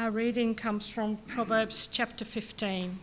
Our 0.00 0.10
reading 0.10 0.54
comes 0.54 0.88
from 0.88 1.18
Proverbs 1.28 1.86
chapter 1.92 2.24
15. 2.24 2.98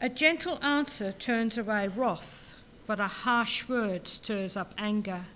A 0.00 0.08
gentle 0.08 0.58
answer 0.64 1.12
turns 1.12 1.58
away 1.58 1.88
wrath, 1.88 2.22
but 2.86 2.98
a 2.98 3.08
harsh 3.08 3.68
word 3.68 4.08
stirs 4.08 4.56
up 4.56 4.72
anger. 4.78 5.26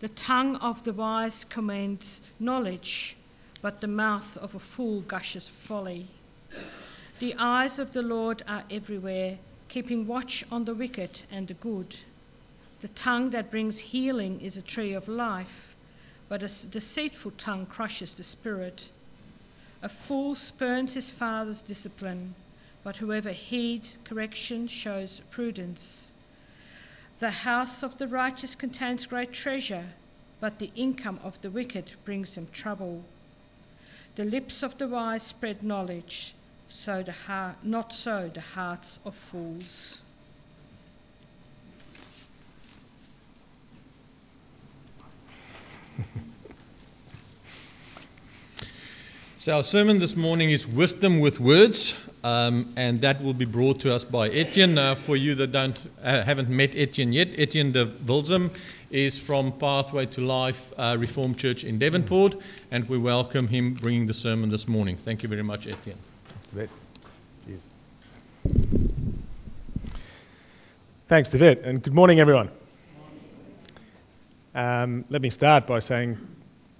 The 0.00 0.10
tongue 0.10 0.56
of 0.56 0.84
the 0.84 0.92
wise 0.92 1.46
commends 1.48 2.20
knowledge, 2.38 3.16
but 3.62 3.80
the 3.80 3.86
mouth 3.86 4.36
of 4.36 4.54
a 4.54 4.60
fool 4.60 5.00
gushes 5.00 5.48
folly. 5.66 6.08
The 7.20 7.34
eyes 7.38 7.78
of 7.78 7.94
the 7.94 8.02
Lord 8.02 8.42
are 8.46 8.64
everywhere, 8.70 9.38
keeping 9.70 10.06
watch 10.06 10.44
on 10.50 10.66
the 10.66 10.74
wicked 10.74 11.22
and 11.30 11.48
the 11.48 11.54
good. 11.54 11.96
The 12.84 12.88
tongue 12.88 13.30
that 13.30 13.50
brings 13.50 13.78
healing 13.78 14.42
is 14.42 14.58
a 14.58 14.60
tree 14.60 14.92
of 14.92 15.08
life, 15.08 15.74
but 16.28 16.42
a 16.42 16.66
deceitful 16.66 17.30
tongue 17.38 17.64
crushes 17.64 18.12
the 18.12 18.22
spirit. 18.22 18.90
A 19.80 19.88
fool 19.88 20.34
spurns 20.34 20.92
his 20.92 21.08
father's 21.08 21.60
discipline, 21.60 22.34
but 22.82 22.96
whoever 22.96 23.32
heeds 23.32 23.96
correction 24.04 24.68
shows 24.68 25.22
prudence. 25.30 26.12
The 27.20 27.30
house 27.30 27.82
of 27.82 27.96
the 27.96 28.06
righteous 28.06 28.54
contains 28.54 29.06
great 29.06 29.32
treasure, 29.32 29.94
but 30.38 30.58
the 30.58 30.70
income 30.76 31.20
of 31.22 31.40
the 31.40 31.50
wicked 31.50 31.90
brings 32.04 32.34
them 32.34 32.48
trouble. 32.52 33.02
The 34.16 34.26
lips 34.26 34.62
of 34.62 34.76
the 34.76 34.88
wise 34.88 35.22
spread 35.22 35.62
knowledge, 35.62 36.34
so 36.68 37.02
the 37.02 37.12
heart, 37.12 37.64
not 37.64 37.94
so 37.94 38.30
the 38.34 38.42
hearts 38.42 38.98
of 39.06 39.14
fools. 39.30 40.02
So, 49.44 49.52
our 49.52 49.62
sermon 49.62 49.98
this 49.98 50.16
morning 50.16 50.52
is 50.52 50.66
Wisdom 50.66 51.20
with 51.20 51.38
Words, 51.38 51.92
um, 52.22 52.72
and 52.78 53.02
that 53.02 53.22
will 53.22 53.34
be 53.34 53.44
brought 53.44 53.78
to 53.80 53.94
us 53.94 54.02
by 54.02 54.30
Etienne. 54.30 54.96
For 55.04 55.18
you 55.18 55.34
that 55.34 55.52
don't, 55.52 55.78
uh, 56.02 56.24
haven't 56.24 56.48
met 56.48 56.70
Etienne 56.74 57.12
yet, 57.12 57.28
Etienne 57.36 57.70
de 57.70 57.84
Wilzum 58.06 58.56
is 58.90 59.18
from 59.26 59.52
Pathway 59.58 60.06
to 60.06 60.22
Life 60.22 60.56
uh, 60.78 60.96
Reformed 60.98 61.36
Church 61.36 61.62
in 61.62 61.78
Devonport, 61.78 62.36
and 62.70 62.88
we 62.88 62.96
welcome 62.96 63.46
him 63.46 63.74
bringing 63.74 64.06
the 64.06 64.14
sermon 64.14 64.48
this 64.48 64.66
morning. 64.66 64.96
Thank 65.04 65.22
you 65.22 65.28
very 65.28 65.42
much, 65.42 65.66
Etienne. 65.66 65.98
Cheers. 66.54 67.60
Thanks, 71.10 71.28
David, 71.28 71.58
and 71.58 71.82
good 71.82 71.92
morning, 71.92 72.18
everyone. 72.18 72.48
Um, 74.54 75.04
let 75.10 75.20
me 75.20 75.28
start 75.28 75.66
by 75.66 75.80
saying 75.80 76.16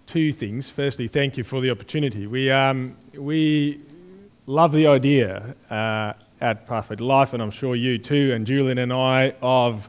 two 0.07 0.33
things. 0.33 0.71
Firstly, 0.75 1.09
thank 1.09 1.37
you 1.37 1.45
for 1.45 1.61
the 1.61 1.71
opportunity. 1.71 2.27
We, 2.27 2.51
um, 2.51 2.97
we 3.19 3.81
love 4.47 4.73
the 4.73 4.87
idea 4.87 5.55
uh, 5.71 6.13
at 6.41 6.67
Pathway 6.67 6.97
to 6.97 7.05
Life, 7.05 7.31
and 7.33 7.43
I'm 7.43 7.51
sure 7.51 7.75
you 7.75 7.99
too, 7.99 8.33
and 8.35 8.47
Julian 8.47 8.79
and 8.79 8.93
I, 8.93 9.35
of 9.41 9.83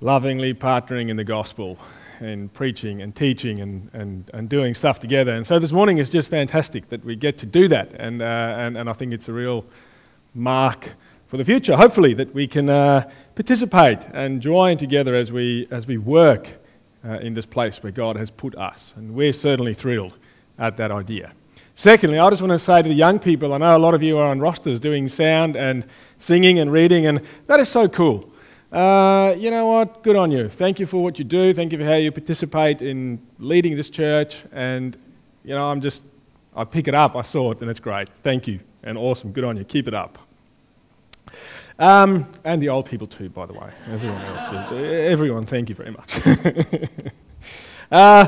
lovingly 0.00 0.54
partnering 0.54 1.10
in 1.10 1.16
the 1.16 1.24
gospel 1.24 1.78
and 2.20 2.52
preaching 2.52 3.02
and 3.02 3.14
teaching 3.14 3.60
and, 3.60 3.90
and, 3.92 4.30
and 4.34 4.48
doing 4.48 4.74
stuff 4.74 4.98
together. 4.98 5.32
And 5.32 5.46
so 5.46 5.58
this 5.58 5.72
morning 5.72 5.98
is 5.98 6.10
just 6.10 6.28
fantastic 6.28 6.90
that 6.90 7.04
we 7.04 7.16
get 7.16 7.38
to 7.38 7.46
do 7.46 7.68
that, 7.68 7.92
and, 7.98 8.20
uh, 8.20 8.24
and, 8.24 8.76
and 8.76 8.90
I 8.90 8.92
think 8.92 9.12
it's 9.12 9.28
a 9.28 9.32
real 9.32 9.64
mark 10.34 10.88
for 11.30 11.36
the 11.36 11.44
future, 11.44 11.76
hopefully, 11.76 12.14
that 12.14 12.34
we 12.34 12.48
can 12.48 12.68
uh, 12.68 13.08
participate 13.36 13.98
and 14.12 14.40
join 14.40 14.76
together 14.76 15.14
as 15.14 15.30
we, 15.30 15.68
as 15.70 15.86
we 15.86 15.96
work 15.96 16.48
uh, 17.04 17.18
in 17.20 17.34
this 17.34 17.46
place 17.46 17.78
where 17.80 17.92
God 17.92 18.16
has 18.16 18.30
put 18.30 18.56
us. 18.56 18.92
And 18.96 19.14
we're 19.14 19.32
certainly 19.32 19.74
thrilled 19.74 20.16
at 20.58 20.76
that 20.76 20.90
idea. 20.90 21.32
Secondly, 21.76 22.18
I 22.18 22.28
just 22.28 22.42
want 22.42 22.58
to 22.58 22.64
say 22.64 22.82
to 22.82 22.88
the 22.88 22.94
young 22.94 23.18
people 23.18 23.54
I 23.54 23.58
know 23.58 23.76
a 23.76 23.78
lot 23.78 23.94
of 23.94 24.02
you 24.02 24.18
are 24.18 24.26
on 24.26 24.40
rosters 24.40 24.80
doing 24.80 25.08
sound 25.08 25.56
and 25.56 25.84
singing 26.18 26.58
and 26.58 26.70
reading, 26.70 27.06
and 27.06 27.22
that 27.46 27.58
is 27.58 27.70
so 27.70 27.88
cool. 27.88 28.30
Uh, 28.70 29.34
you 29.36 29.50
know 29.50 29.66
what? 29.66 30.02
Good 30.04 30.14
on 30.14 30.30
you. 30.30 30.50
Thank 30.58 30.78
you 30.78 30.86
for 30.86 31.02
what 31.02 31.18
you 31.18 31.24
do. 31.24 31.54
Thank 31.54 31.72
you 31.72 31.78
for 31.78 31.84
how 31.84 31.96
you 31.96 32.12
participate 32.12 32.80
in 32.82 33.20
leading 33.38 33.76
this 33.76 33.90
church. 33.90 34.36
And, 34.52 34.96
you 35.42 35.54
know, 35.54 35.64
I'm 35.64 35.80
just, 35.80 36.02
I 36.54 36.64
pick 36.64 36.86
it 36.86 36.94
up. 36.94 37.16
I 37.16 37.22
saw 37.22 37.50
it, 37.50 37.60
and 37.60 37.70
it's 37.70 37.80
great. 37.80 38.08
Thank 38.22 38.46
you. 38.46 38.60
And 38.82 38.96
awesome. 38.96 39.32
Good 39.32 39.44
on 39.44 39.56
you. 39.56 39.64
Keep 39.64 39.88
it 39.88 39.94
up. 39.94 40.18
Um, 41.80 42.30
and 42.44 42.60
the 42.60 42.68
old 42.68 42.84
people 42.84 43.06
too, 43.06 43.30
by 43.30 43.46
the 43.46 43.54
way. 43.54 43.72
Everyone 43.88 44.20
else. 44.20 44.70
Everyone, 44.70 45.46
thank 45.46 45.70
you 45.70 45.74
very 45.74 45.90
much. 45.90 46.10
uh, 47.90 48.26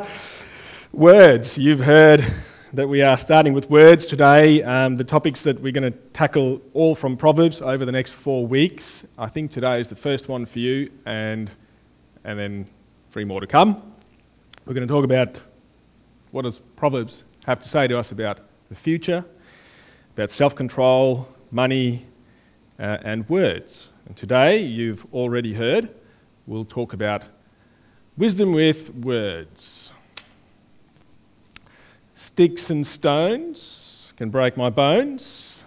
words. 0.91 1.59
You've 1.59 1.81
heard 1.81 2.25
that 2.73 2.89
we 2.89 3.03
are 3.03 3.19
starting 3.19 3.53
with 3.53 3.69
words 3.69 4.07
today. 4.07 4.63
Um, 4.63 4.97
the 4.97 5.05
topics 5.05 5.43
that 5.43 5.61
we're 5.61 5.73
going 5.73 5.93
to 5.93 5.99
tackle 6.15 6.63
all 6.73 6.97
from 6.97 7.19
Proverbs 7.19 7.61
over 7.61 7.85
the 7.85 7.93
next 7.93 8.15
four 8.25 8.47
weeks. 8.47 9.05
I 9.19 9.29
think 9.29 9.53
today 9.53 9.83
is 9.83 9.89
the 9.89 9.97
first 9.97 10.29
one 10.29 10.47
for 10.47 10.59
you, 10.59 10.91
and 11.05 11.51
and 12.25 12.39
then 12.39 12.71
three 13.13 13.27
more 13.27 13.41
to 13.43 13.47
come. 13.47 13.93
We're 14.65 14.73
going 14.73 14.89
to 14.89 14.95
talk 14.95 15.05
about 15.05 15.39
what 16.31 16.47
does 16.47 16.59
Proverbs 16.77 17.25
have 17.45 17.61
to 17.61 17.69
say 17.69 17.87
to 17.87 17.99
us 17.99 18.13
about 18.13 18.41
the 18.71 18.77
future, 18.77 19.23
about 20.15 20.33
self-control, 20.33 21.29
money, 21.51 22.07
uh, 22.79 22.99
and 23.05 23.29
words. 23.29 23.89
And 24.07 24.17
today, 24.17 24.59
you've 24.59 25.05
already 25.13 25.55
heard, 25.55 25.91
we'll 26.47 26.65
talk 26.65 26.93
about 26.93 27.23
wisdom 28.17 28.53
with 28.53 28.91
words. 29.03 29.91
Sticks 32.15 32.71
and 32.71 32.87
stones 32.87 34.13
can 34.17 34.31
break 34.31 34.57
my 34.57 34.71
bones, 34.71 35.63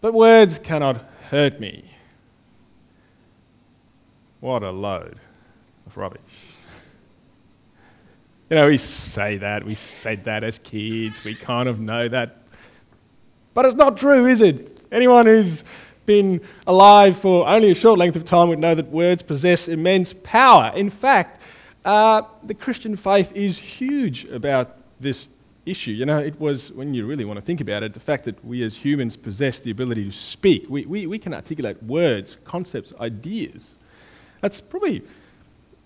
but 0.00 0.14
words 0.14 0.58
cannot 0.62 1.04
hurt 1.28 1.60
me. 1.60 1.90
What 4.40 4.62
a 4.62 4.70
load 4.70 5.18
of 5.86 5.96
rubbish. 5.96 6.20
You 8.48 8.56
know, 8.56 8.66
we 8.66 8.78
say 9.14 9.38
that, 9.38 9.64
we 9.64 9.78
said 10.02 10.24
that 10.24 10.42
as 10.42 10.58
kids, 10.64 11.14
we 11.24 11.36
kind 11.36 11.68
of 11.68 11.78
know 11.78 12.08
that. 12.08 12.38
But 13.54 13.64
it's 13.66 13.76
not 13.76 13.96
true, 13.96 14.26
is 14.26 14.40
it? 14.40 14.80
Anyone 14.90 15.26
who's 15.26 15.62
been 16.06 16.40
alive 16.66 17.18
for 17.20 17.48
only 17.48 17.70
a 17.70 17.74
short 17.74 17.98
length 17.98 18.16
of 18.16 18.24
time 18.24 18.48
would 18.48 18.58
know 18.58 18.74
that 18.74 18.90
words 18.90 19.22
possess 19.22 19.68
immense 19.68 20.14
power. 20.24 20.72
In 20.76 20.90
fact, 20.90 21.40
uh, 21.84 22.22
the 22.44 22.54
Christian 22.54 22.96
faith 22.96 23.28
is 23.34 23.58
huge 23.58 24.24
about 24.24 24.76
this 25.00 25.26
issue. 25.66 25.92
You 25.92 26.06
know, 26.06 26.18
it 26.18 26.38
was, 26.40 26.70
when 26.74 26.94
you 26.94 27.06
really 27.06 27.24
want 27.24 27.38
to 27.38 27.44
think 27.44 27.60
about 27.60 27.82
it, 27.82 27.94
the 27.94 28.00
fact 28.00 28.24
that 28.24 28.44
we 28.44 28.62
as 28.64 28.74
humans 28.74 29.16
possess 29.16 29.60
the 29.60 29.70
ability 29.70 30.10
to 30.10 30.16
speak. 30.32 30.64
We, 30.68 30.86
we, 30.86 31.06
we 31.06 31.18
can 31.18 31.32
articulate 31.34 31.82
words, 31.82 32.36
concepts, 32.44 32.92
ideas. 33.00 33.74
That's 34.42 34.60
probably, 34.60 35.02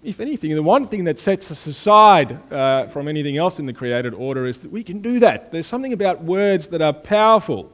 if 0.02 0.20
anything, 0.20 0.54
the 0.54 0.62
one 0.62 0.88
thing 0.88 1.04
that 1.04 1.18
sets 1.20 1.50
us 1.50 1.66
aside 1.66 2.32
uh, 2.52 2.88
from 2.92 3.08
anything 3.08 3.36
else 3.36 3.58
in 3.58 3.66
the 3.66 3.72
created 3.72 4.14
order 4.14 4.46
is 4.46 4.58
that 4.58 4.70
we 4.70 4.84
can 4.84 5.02
do 5.02 5.20
that. 5.20 5.52
There's 5.52 5.66
something 5.66 5.92
about 5.92 6.24
words 6.24 6.68
that 6.68 6.80
are 6.80 6.92
powerful. 6.92 7.70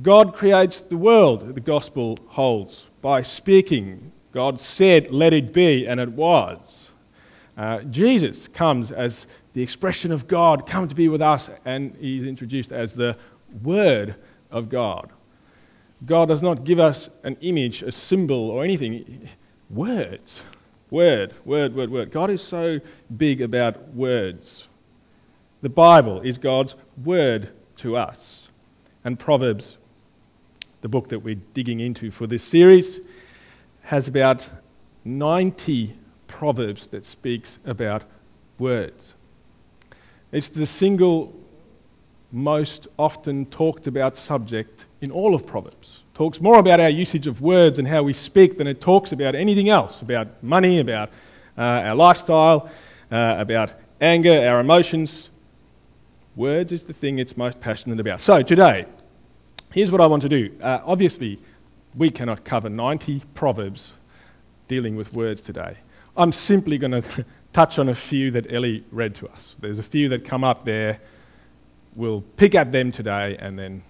God 0.00 0.34
creates 0.34 0.82
the 0.88 0.96
world, 0.96 1.54
the 1.54 1.60
gospel 1.60 2.18
holds, 2.28 2.80
by 3.02 3.22
speaking. 3.22 4.10
God 4.32 4.58
said, 4.58 5.08
Let 5.10 5.34
it 5.34 5.52
be, 5.52 5.86
and 5.86 6.00
it 6.00 6.12
was. 6.12 6.88
Uh, 7.58 7.82
Jesus 7.82 8.48
comes 8.54 8.90
as 8.90 9.26
the 9.52 9.62
expression 9.62 10.10
of 10.10 10.26
God, 10.26 10.66
come 10.66 10.88
to 10.88 10.94
be 10.94 11.08
with 11.08 11.20
us, 11.20 11.48
and 11.66 11.94
he's 12.00 12.24
introduced 12.24 12.72
as 12.72 12.94
the 12.94 13.16
Word 13.62 14.16
of 14.50 14.70
God. 14.70 15.10
God 16.06 16.28
does 16.28 16.40
not 16.40 16.64
give 16.64 16.80
us 16.80 17.10
an 17.22 17.36
image, 17.42 17.82
a 17.82 17.92
symbol, 17.92 18.50
or 18.50 18.64
anything. 18.64 19.28
Words. 19.68 20.40
Word, 20.90 21.34
word, 21.44 21.74
word, 21.74 21.90
word. 21.90 22.12
God 22.12 22.30
is 22.30 22.42
so 22.42 22.78
big 23.16 23.40
about 23.40 23.94
words. 23.94 24.64
The 25.62 25.68
Bible 25.68 26.20
is 26.22 26.38
God's 26.38 26.74
word 27.04 27.50
to 27.76 27.96
us. 27.96 28.48
And 29.04 29.18
Proverbs 29.18 29.76
the 30.82 30.88
book 30.88 31.08
that 31.08 31.20
we're 31.20 31.40
digging 31.54 31.80
into 31.80 32.10
for 32.10 32.26
this 32.26 32.44
series, 32.44 33.00
has 33.82 34.06
about 34.08 34.46
90 35.04 35.96
proverbs 36.28 36.88
that 36.90 37.06
speaks 37.06 37.58
about 37.64 38.04
words. 38.58 39.14
It's 40.32 40.48
the 40.50 40.66
single 40.66 41.32
most 42.32 42.88
often 42.98 43.46
talked 43.46 43.86
about 43.86 44.16
subject 44.16 44.86
in 45.02 45.10
all 45.10 45.34
of 45.34 45.46
Proverbs. 45.46 46.02
Talks 46.14 46.40
more 46.40 46.58
about 46.58 46.80
our 46.80 46.88
usage 46.88 47.26
of 47.26 47.40
words 47.40 47.78
and 47.78 47.86
how 47.86 48.02
we 48.02 48.14
speak 48.14 48.58
than 48.58 48.66
it 48.66 48.80
talks 48.80 49.12
about 49.12 49.34
anything 49.34 49.68
else, 49.68 50.00
about 50.00 50.42
money, 50.42 50.80
about 50.80 51.10
uh, 51.58 51.60
our 51.60 51.94
lifestyle, 51.94 52.70
uh, 53.10 53.36
about 53.38 53.70
anger, 54.00 54.48
our 54.48 54.60
emotions. 54.60 55.28
Words 56.34 56.72
is 56.72 56.84
the 56.84 56.94
thing 56.94 57.18
it's 57.18 57.36
most 57.36 57.60
passionate 57.60 58.00
about. 58.00 58.22
So 58.22 58.42
today, 58.42 58.86
Here's 59.72 59.90
what 59.90 60.02
I 60.02 60.06
want 60.06 60.22
to 60.22 60.28
do. 60.28 60.50
Uh, 60.62 60.80
obviously, 60.84 61.40
we 61.96 62.10
cannot 62.10 62.44
cover 62.44 62.68
90 62.68 63.22
proverbs 63.34 63.92
dealing 64.68 64.96
with 64.96 65.12
words 65.14 65.40
today. 65.40 65.78
I'm 66.14 66.32
simply 66.32 66.76
going 66.76 66.92
to 67.02 67.24
touch 67.54 67.78
on 67.78 67.88
a 67.88 67.94
few 67.94 68.30
that 68.32 68.52
Ellie 68.52 68.84
read 68.90 69.14
to 69.16 69.28
us. 69.28 69.54
There's 69.60 69.78
a 69.78 69.82
few 69.82 70.10
that 70.10 70.26
come 70.26 70.44
up 70.44 70.66
there. 70.66 71.00
We'll 71.96 72.22
pick 72.36 72.54
at 72.54 72.70
them 72.70 72.92
today, 72.92 73.36
and 73.40 73.58
then 73.58 73.82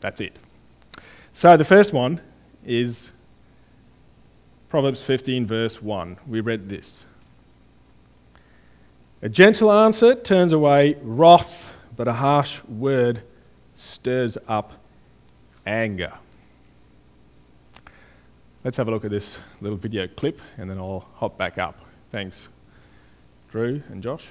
that's 0.00 0.20
it. 0.20 0.36
So 1.32 1.56
the 1.56 1.64
first 1.64 1.92
one 1.92 2.20
is 2.66 3.10
Proverbs 4.68 5.00
15, 5.06 5.46
verse 5.46 5.80
1. 5.80 6.18
We 6.26 6.40
read 6.40 6.68
this 6.68 7.04
A 9.22 9.28
gentle 9.28 9.70
answer 9.70 10.16
turns 10.16 10.52
away 10.52 10.96
wrath, 11.02 11.50
but 11.96 12.08
a 12.08 12.14
harsh 12.14 12.58
word 12.68 13.22
stirs 13.76 14.36
up 14.48 14.79
anger. 15.66 16.12
Let's 18.62 18.76
have 18.76 18.88
a 18.88 18.90
look 18.90 19.06
at 19.06 19.10
this 19.10 19.38
little 19.62 19.78
video 19.78 20.06
clip 20.06 20.38
and 20.58 20.68
then 20.68 20.78
I'll 20.78 21.06
hop 21.14 21.38
back 21.38 21.56
up. 21.56 21.76
Thanks, 22.12 22.36
Drew 23.50 23.82
and 23.88 24.02
Josh. 24.02 24.24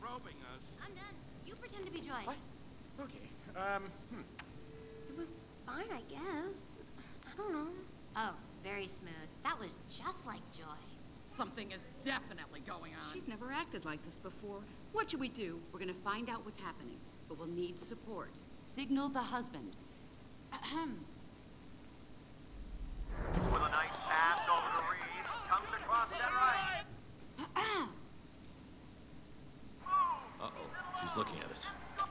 Probing 0.00 0.36
us. 0.54 0.62
I'm 0.80 0.85
done. 0.85 0.85
You 1.46 1.54
pretend 1.54 1.86
to 1.86 1.92
be 1.92 2.00
Joy. 2.00 2.24
What? 2.24 2.36
Okay. 3.00 3.28
Um, 3.56 3.90
hmm. 4.10 4.22
It 5.10 5.16
was 5.16 5.28
fine, 5.64 5.90
I 5.92 6.02
guess. 6.10 6.52
I 7.24 7.36
don't 7.36 7.52
know. 7.52 7.68
Oh, 8.16 8.34
very 8.62 8.90
smooth. 9.00 9.28
That 9.44 9.58
was 9.58 9.70
just 9.96 10.18
like 10.26 10.40
Joy. 10.56 10.80
Something 11.36 11.72
is 11.72 11.80
definitely 12.04 12.60
going 12.66 12.92
on. 12.94 13.12
She's 13.12 13.28
never 13.28 13.52
acted 13.52 13.84
like 13.84 14.00
this 14.04 14.16
before. 14.22 14.60
What 14.92 15.10
should 15.10 15.20
we 15.20 15.28
do? 15.28 15.58
We're 15.72 15.80
going 15.80 15.92
to 15.92 16.02
find 16.02 16.30
out 16.30 16.44
what's 16.44 16.60
happening, 16.60 16.96
but 17.28 17.38
we'll 17.38 17.48
need 17.48 17.76
support. 17.88 18.30
Signal 18.74 19.10
the 19.10 19.20
husband. 19.20 19.76
Ahem. 20.52 20.96
With 23.52 23.62
a 23.62 23.68
nice 23.68 23.96
pass 24.08 24.40
over 24.48 24.64
to 24.64 24.82
Reeves. 24.88 25.28
Comes 25.48 25.68
across 25.80 26.08
that 26.10 26.32
right. 26.32 26.66
Uh-oh, 30.46 30.68
she's 30.68 30.96
looking 31.16 31.38
at 31.38 31.50
us. 31.50 32.06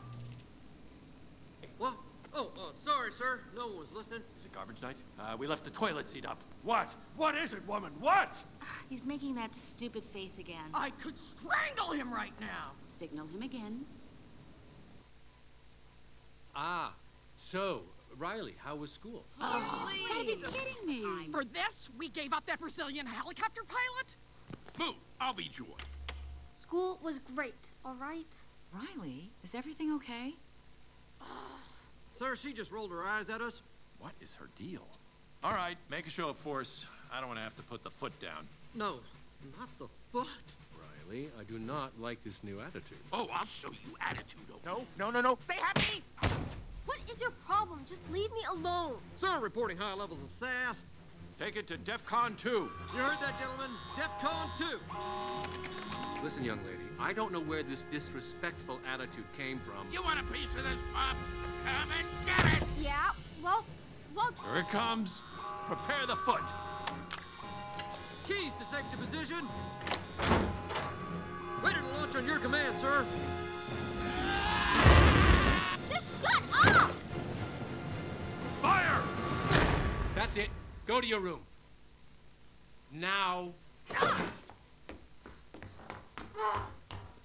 What? 1.77 1.93
Oh, 2.33 2.51
uh, 2.57 2.71
sorry, 2.83 3.11
sir. 3.17 3.39
No 3.55 3.67
one 3.67 3.77
was 3.77 3.87
listening. 3.95 4.19
Is 4.39 4.45
it 4.45 4.53
garbage 4.53 4.81
night? 4.81 4.97
Uh, 5.19 5.37
we 5.37 5.47
left 5.47 5.63
the 5.63 5.71
toilet 5.71 6.05
seat 6.11 6.25
up. 6.25 6.39
What? 6.63 6.89
What 7.15 7.35
is 7.35 7.53
it, 7.53 7.65
woman? 7.67 7.93
What? 7.99 8.29
He's 8.89 8.99
making 9.05 9.35
that 9.35 9.51
stupid 9.75 10.03
face 10.11 10.31
again. 10.39 10.71
I 10.73 10.89
could 11.01 11.13
strangle 11.37 11.93
him 11.93 12.13
right 12.13 12.33
now. 12.39 12.71
Signal 12.99 13.27
him 13.27 13.41
again. 13.41 13.85
Ah, 16.55 16.93
so, 17.51 17.81
Riley, 18.17 18.55
how 18.57 18.75
was 18.75 18.89
school? 18.99 19.25
Oh, 19.41 19.89
you 19.93 20.37
gotta 20.39 20.51
be 20.51 20.57
kidding 20.57 20.87
me. 20.87 21.27
For 21.31 21.43
this, 21.43 21.89
we 21.97 22.09
gave 22.09 22.33
up 22.33 22.45
that 22.47 22.59
Brazilian 22.59 23.05
helicopter 23.05 23.61
pilot? 23.67 24.77
Boo! 24.77 24.99
I'll 25.21 25.33
be 25.33 25.49
Joy. 25.57 25.77
School 26.61 26.99
was 27.03 27.15
great, 27.33 27.53
all 27.85 27.95
right? 27.95 28.25
Riley, 28.75 29.29
is 29.43 29.49
everything 29.53 29.93
okay? 29.93 30.33
Sir, 32.19 32.35
she 32.41 32.53
just 32.53 32.71
rolled 32.71 32.91
her 32.91 33.03
eyes 33.03 33.25
at 33.33 33.41
us. 33.41 33.53
What 33.99 34.11
is 34.21 34.29
her 34.39 34.49
deal? 34.57 34.85
All 35.43 35.53
right, 35.53 35.77
make 35.89 36.07
a 36.07 36.09
show 36.09 36.29
of 36.29 36.37
force. 36.43 36.69
I 37.11 37.19
don't 37.19 37.27
want 37.29 37.39
to 37.39 37.43
have 37.43 37.55
to 37.57 37.63
put 37.63 37.83
the 37.83 37.91
foot 37.99 38.13
down. 38.21 38.47
No, 38.73 38.97
not 39.57 39.69
the 39.79 39.87
foot. 40.11 40.27
Riley, 41.07 41.29
I 41.39 41.43
do 41.43 41.59
not 41.59 41.91
like 41.99 42.23
this 42.23 42.33
new 42.43 42.59
attitude. 42.59 42.97
Oh, 43.13 43.27
I'll 43.33 43.47
show 43.61 43.69
you 43.69 43.95
attitude. 44.01 44.25
No, 44.65 44.83
no, 44.97 45.11
no, 45.11 45.21
no. 45.21 45.37
Stay 45.45 45.59
happy. 45.61 46.03
What 46.85 46.97
is 47.13 47.19
your 47.21 47.31
problem? 47.47 47.85
Just 47.87 48.01
leave 48.11 48.31
me 48.31 48.41
alone. 48.49 48.97
Sir, 49.21 49.39
reporting 49.39 49.77
high 49.77 49.93
levels 49.93 50.19
of 50.21 50.29
sass. 50.39 50.75
Take 51.37 51.57
it 51.57 51.67
to 51.67 51.77
DEFCON 51.77 52.41
2. 52.41 52.49
You 52.49 52.69
heard 52.95 53.17
that, 53.19 53.35
gentlemen? 53.37 53.69
DEFCON 53.99 54.57
2. 54.57 56.23
Listen, 56.23 56.45
young 56.45 56.59
lady, 56.59 56.87
I 56.97 57.11
don't 57.11 57.33
know 57.33 57.41
where 57.41 57.61
this 57.61 57.79
disrespectful 57.91 58.79
attitude 58.87 59.25
came 59.37 59.59
from. 59.65 59.91
You 59.91 60.01
want 60.01 60.17
a 60.17 60.23
piece 60.31 60.47
of 60.57 60.63
this, 60.63 60.79
Pop? 60.93 61.17
Come 61.65 61.91
and 61.91 62.07
get 62.25 62.63
it. 62.63 62.69
Yeah, 62.79 63.11
well, 63.43 63.65
well, 64.15 64.31
Here 64.45 64.59
it 64.61 64.69
comes. 64.71 65.09
Prepare 65.67 66.07
the 66.07 66.15
foot. 66.25 66.39
Keys 68.27 68.53
to 68.57 68.65
safety 68.71 68.95
position. 68.95 69.45
Ready 71.61 71.81
to 71.81 71.87
launch 71.87 72.15
on 72.15 72.25
your 72.25 72.39
command, 72.39 72.77
sir. 72.79 73.05
just 75.89 76.05
shut 76.21 76.75
up! 76.77 76.91
Fire! 78.61 79.03
That's 80.15 80.31
it. 80.37 80.49
Go 80.87 81.01
to 81.01 81.07
your 81.07 81.19
room. 81.19 81.39
Now. 82.91 83.53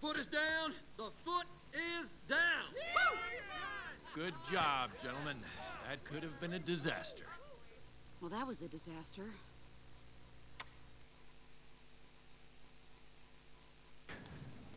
Foot 0.00 0.16
is 0.16 0.26
down. 0.26 0.72
The 0.96 1.10
foot 1.24 1.46
is 1.74 2.08
down. 2.28 2.38
Good 4.14 4.34
job, 4.50 4.90
gentlemen. 5.02 5.36
That 5.88 6.04
could 6.10 6.22
have 6.22 6.40
been 6.40 6.54
a 6.54 6.58
disaster. 6.58 7.24
Well, 8.20 8.30
that 8.30 8.46
was 8.46 8.56
a 8.64 8.68
disaster. 8.68 9.26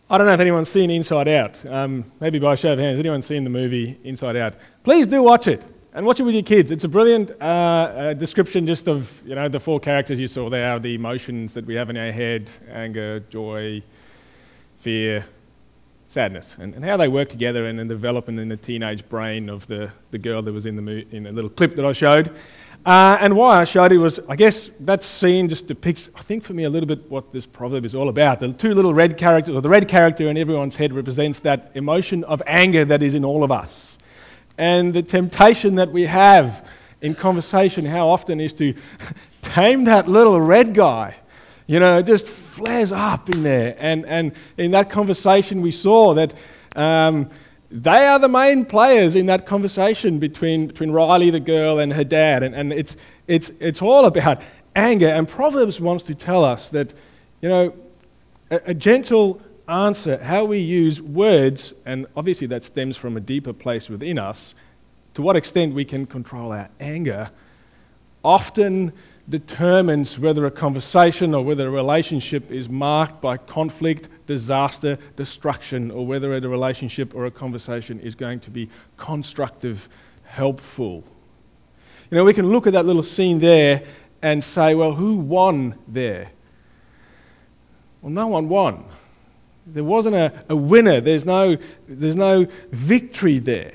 I 0.09 0.18
don't 0.18 0.27
know 0.27 0.33
if 0.33 0.39
anyone's 0.41 0.69
seen 0.69 0.89
Inside 0.91 1.27
Out. 1.30 1.65
Um, 1.65 2.12
maybe 2.19 2.38
by 2.38 2.53
a 2.53 2.57
show 2.57 2.74
of 2.74 2.80
hands, 2.80 3.00
anyone 3.00 3.24
seen 3.24 3.44
the 3.45 3.50
movie 3.50 3.97
Inside 4.03 4.35
Out? 4.35 4.53
Please 4.83 5.07
do 5.07 5.24
watch 5.24 5.47
it 5.47 5.63
and 5.94 6.06
watch 6.06 6.19
it 6.19 6.24
with 6.24 6.34
your 6.34 6.44
kids. 6.44 6.72
It's 6.72 6.84
a 6.84 6.88
brilliant 6.88 7.31
uh, 7.40 7.44
uh, 7.44 8.13
description 8.13 8.66
just 8.66 8.88
of 8.88 9.07
you 9.24 9.36
know 9.36 9.48
the 9.48 9.60
four 9.60 9.80
characters 9.80 10.19
you 10.19 10.28
saw 10.28 10.50
there, 10.50 10.80
the 10.80 10.95
emotions 10.95 11.54
that 11.54 11.66
we 11.66 11.75
have 11.75 11.90
in 11.90 11.98
our 11.98 12.12
head: 12.12 12.50
anger, 12.72 13.19
joy, 13.30 13.84
fear, 14.84 15.25
sadness, 16.10 16.48
and, 16.57 16.74
and 16.74 16.84
how 16.84 16.98
they 16.98 17.07
work 17.07 17.30
together 17.30 17.68
and 17.68 17.78
then 17.78 17.88
develop 17.88 18.28
in 18.28 18.50
the 18.50 18.57
teenage 18.57 19.07
brain 19.10 19.50
of 19.50 19.66
the, 19.68 19.92
the 20.12 20.18
girl 20.18 20.42
that 20.42 20.51
was 20.51 20.66
in 20.66 20.75
the 20.75 20.81
mo- 20.81 21.01
in 21.12 21.28
a 21.28 21.31
little 21.31 21.50
clip 21.50 21.75
that 21.75 21.86
I 21.86 21.94
showed. 21.94 22.36
Uh, 22.86 23.18
and 23.22 23.35
why 23.35 23.62
I 23.62 23.64
showed 23.64 23.94
it 23.94 23.97
was, 23.97 24.19
I 24.28 24.35
guess 24.35 24.69
that 24.81 25.06
scene 25.06 25.47
just 25.47 25.68
depicts, 25.68 26.09
I 26.16 26.23
think 26.23 26.44
for 26.44 26.52
me, 26.52 26.66
a 26.66 26.69
little 26.69 26.88
bit 26.88 27.09
what 27.09 27.31
this 27.31 27.45
proverb 27.45 27.85
is 27.85 27.95
all 27.95 28.09
about. 28.09 28.42
The 28.42 28.52
two 28.52 28.73
little 28.73 28.94
red 28.94 29.18
characters, 29.18 29.56
or 29.56 29.62
the 29.62 29.69
red 29.69 29.88
character 29.88 30.30
in 30.30 30.38
everyone's 30.38 30.76
head 30.76 30.92
represents 30.92 31.40
that 31.45 31.71
emotion 31.76 32.26
of 32.26 32.42
anger 32.45 32.83
that 32.83 33.02
is 33.02 33.14
in 33.14 33.23
all 33.23 33.42
of 33.45 33.52
us. 33.52 33.93
And 34.57 34.94
the 34.94 35.02
temptation 35.02 35.76
that 35.76 35.92
we 35.92 36.04
have 36.04 36.66
in 37.02 37.16
conversation, 37.16 37.86
how 37.86 38.10
often, 38.10 38.40
is 38.40 38.54
to 38.54 38.74
tame 39.56 39.86
that 39.86 40.07
little 40.07 40.40
red 40.40 40.76
guy. 40.76 41.16
You 41.68 41.80
know, 41.80 41.98
it 41.98 42.06
just 42.06 42.26
flares 42.56 42.92
up 42.92 43.30
in 43.30 43.44
there. 43.44 43.76
And, 43.80 44.06
and 44.06 44.33
in 44.57 44.72
that 44.72 44.92
conversation, 44.92 45.62
we 45.62 45.72
saw 45.72 46.14
that 46.16 46.33
um, 46.76 47.30
they 47.72 47.90
are 48.06 48.19
the 48.19 48.28
main 48.28 48.66
players 48.66 49.16
in 49.16 49.26
that 49.28 49.48
conversation 49.48 50.19
between, 50.19 50.68
between 50.68 50.92
Riley, 50.92 51.31
the 51.31 51.40
girl, 51.40 51.80
and 51.80 51.92
her 51.92 52.04
dad. 52.04 52.44
And, 52.44 52.54
and 52.54 52.72
it's, 52.72 52.95
it's, 53.28 53.50
it's 53.60 53.81
all 53.81 54.06
about 54.06 54.40
anger. 54.76 55.10
And 55.10 55.28
Proverbs 55.28 55.80
wants 55.80 56.04
to 56.06 56.16
tell 56.16 56.45
us 56.45 56.69
that, 56.69 56.94
you 57.42 57.50
know, 57.50 57.74
a, 58.52 58.57
a 58.68 58.74
gentle 58.74 59.42
answer, 59.67 60.17
how 60.21 60.45
we 60.45 60.59
use 60.59 61.01
words, 61.01 61.73
and 61.85 62.07
obviously 62.15 62.47
that 62.47 62.63
stems 62.65 62.97
from 62.97 63.17
a 63.17 63.19
deeper 63.19 63.53
place 63.53 63.89
within 63.89 64.19
us, 64.19 64.53
to 65.15 65.21
what 65.21 65.35
extent 65.35 65.73
we 65.73 65.85
can 65.85 66.05
control 66.05 66.51
our 66.51 66.69
anger, 66.79 67.29
often 68.23 68.91
determines 69.29 70.19
whether 70.19 70.45
a 70.45 70.51
conversation 70.51 71.33
or 71.33 71.45
whether 71.45 71.67
a 71.67 71.71
relationship 71.71 72.51
is 72.51 72.67
marked 72.67 73.21
by 73.21 73.37
conflict, 73.37 74.07
disaster, 74.27 74.97
destruction, 75.15 75.91
or 75.91 76.05
whether 76.05 76.35
a 76.35 76.41
relationship 76.41 77.13
or 77.15 77.25
a 77.25 77.31
conversation 77.31 77.99
is 78.01 78.15
going 78.15 78.39
to 78.41 78.49
be 78.49 78.69
constructive, 78.97 79.79
helpful. 80.25 81.03
You 82.11 82.17
know, 82.17 82.23
we 82.25 82.33
can 82.33 82.47
look 82.47 82.67
at 82.67 82.73
that 82.73 82.85
little 82.85 83.03
scene 83.03 83.39
there 83.39 83.83
and 84.21 84.43
say, 84.43 84.75
well, 84.75 84.93
who 84.93 85.15
won 85.15 85.75
there? 85.87 86.31
Well, 88.01 88.11
no 88.11 88.27
one 88.27 88.49
won. 88.49 88.85
There 89.65 89.83
wasn't 89.83 90.15
a, 90.15 90.43
a 90.49 90.55
winner, 90.55 90.99
there's 91.01 91.25
no, 91.25 91.55
there's 91.87 92.15
no 92.15 92.45
victory 92.71 93.39
there. 93.39 93.73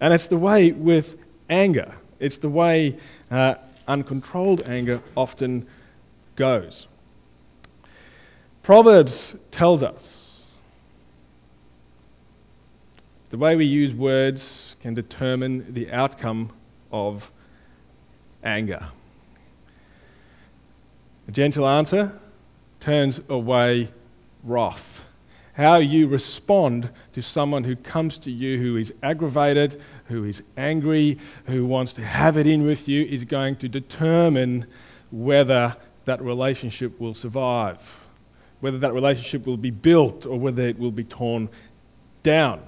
And 0.00 0.12
it's 0.12 0.26
the 0.28 0.36
way 0.36 0.72
with 0.72 1.06
anger, 1.48 1.94
it's 2.20 2.38
the 2.38 2.48
way 2.48 2.98
uh, 3.30 3.54
uncontrolled 3.86 4.62
anger 4.62 5.02
often 5.16 5.66
goes. 6.36 6.86
Proverbs 8.62 9.34
tells 9.50 9.82
us 9.82 10.02
The 13.30 13.38
way 13.38 13.56
we 13.56 13.66
use 13.66 13.94
words 13.94 14.76
can 14.80 14.94
determine 14.94 15.74
the 15.74 15.90
outcome 15.90 16.52
of 16.90 17.22
anger. 18.42 18.90
A 21.26 21.30
gentle 21.30 21.68
answer 21.68 22.18
turns 22.80 23.20
away 23.28 23.90
wrath. 24.42 24.82
How 25.54 25.78
you 25.78 26.06
respond 26.06 26.90
to 27.14 27.22
someone 27.22 27.64
who 27.64 27.74
comes 27.74 28.18
to 28.18 28.30
you 28.30 28.58
who 28.58 28.76
is 28.76 28.92
aggravated, 29.02 29.82
who 30.06 30.24
is 30.24 30.40
angry, 30.56 31.18
who 31.46 31.66
wants 31.66 31.94
to 31.94 32.04
have 32.04 32.36
it 32.36 32.46
in 32.46 32.64
with 32.64 32.86
you, 32.86 33.04
is 33.04 33.24
going 33.24 33.56
to 33.56 33.68
determine 33.68 34.66
whether 35.10 35.76
that 36.06 36.22
relationship 36.22 37.00
will 37.00 37.14
survive, 37.14 37.78
whether 38.60 38.78
that 38.78 38.92
relationship 38.92 39.46
will 39.46 39.56
be 39.56 39.70
built 39.70 40.24
or 40.24 40.38
whether 40.38 40.62
it 40.62 40.78
will 40.78 40.92
be 40.92 41.04
torn 41.04 41.48
down. 42.22 42.62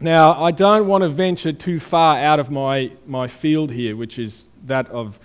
Now, 0.00 0.42
I 0.42 0.50
don't 0.50 0.88
want 0.88 1.02
to 1.02 1.10
venture 1.10 1.52
too 1.52 1.78
far 1.78 2.18
out 2.18 2.40
of 2.40 2.50
my, 2.50 2.90
my 3.06 3.28
field 3.28 3.70
here, 3.70 3.94
which 3.96 4.18
is 4.18 4.46
that 4.66 4.88
of 4.88 5.18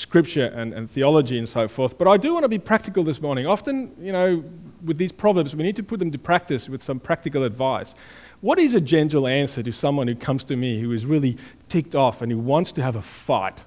scripture 0.00 0.46
and, 0.46 0.72
and 0.72 0.90
theology 0.92 1.38
and 1.38 1.48
so 1.48 1.68
forth, 1.68 1.96
but 1.98 2.08
I 2.08 2.16
do 2.16 2.32
want 2.32 2.44
to 2.44 2.48
be 2.48 2.58
practical 2.58 3.04
this 3.04 3.20
morning. 3.20 3.46
Often, 3.46 3.92
you 4.00 4.12
know, 4.12 4.42
with 4.84 4.98
these 4.98 5.12
proverbs, 5.12 5.54
we 5.54 5.62
need 5.62 5.76
to 5.76 5.82
put 5.82 5.98
them 5.98 6.10
to 6.12 6.18
practice 6.18 6.68
with 6.68 6.82
some 6.82 7.00
practical 7.00 7.44
advice. 7.44 7.94
What 8.40 8.58
is 8.58 8.74
a 8.74 8.80
gentle 8.80 9.26
answer 9.26 9.62
to 9.62 9.72
someone 9.72 10.08
who 10.08 10.14
comes 10.14 10.44
to 10.44 10.56
me 10.56 10.80
who 10.80 10.92
is 10.92 11.04
really 11.04 11.38
ticked 11.70 11.94
off 11.94 12.20
and 12.20 12.30
who 12.30 12.38
wants 12.38 12.72
to 12.72 12.82
have 12.82 12.96
a 12.96 13.04
fight? 13.26 13.58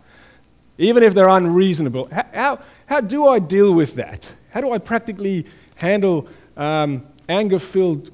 Even 0.78 1.02
if 1.02 1.16
they're 1.16 1.30
unreasonable, 1.30 2.10
how, 2.12 2.64
how, 2.86 3.02
do 3.02 3.28
I 3.28 3.40
deal 3.40 3.74
with 3.74 3.96
that? 3.96 4.28
How 4.52 4.62
do 4.62 4.72
I 4.72 4.78
practically 4.78 5.48
handle 5.76 6.28
um, 6.56 7.08
anger 7.30 7.60
filled 7.74 8.12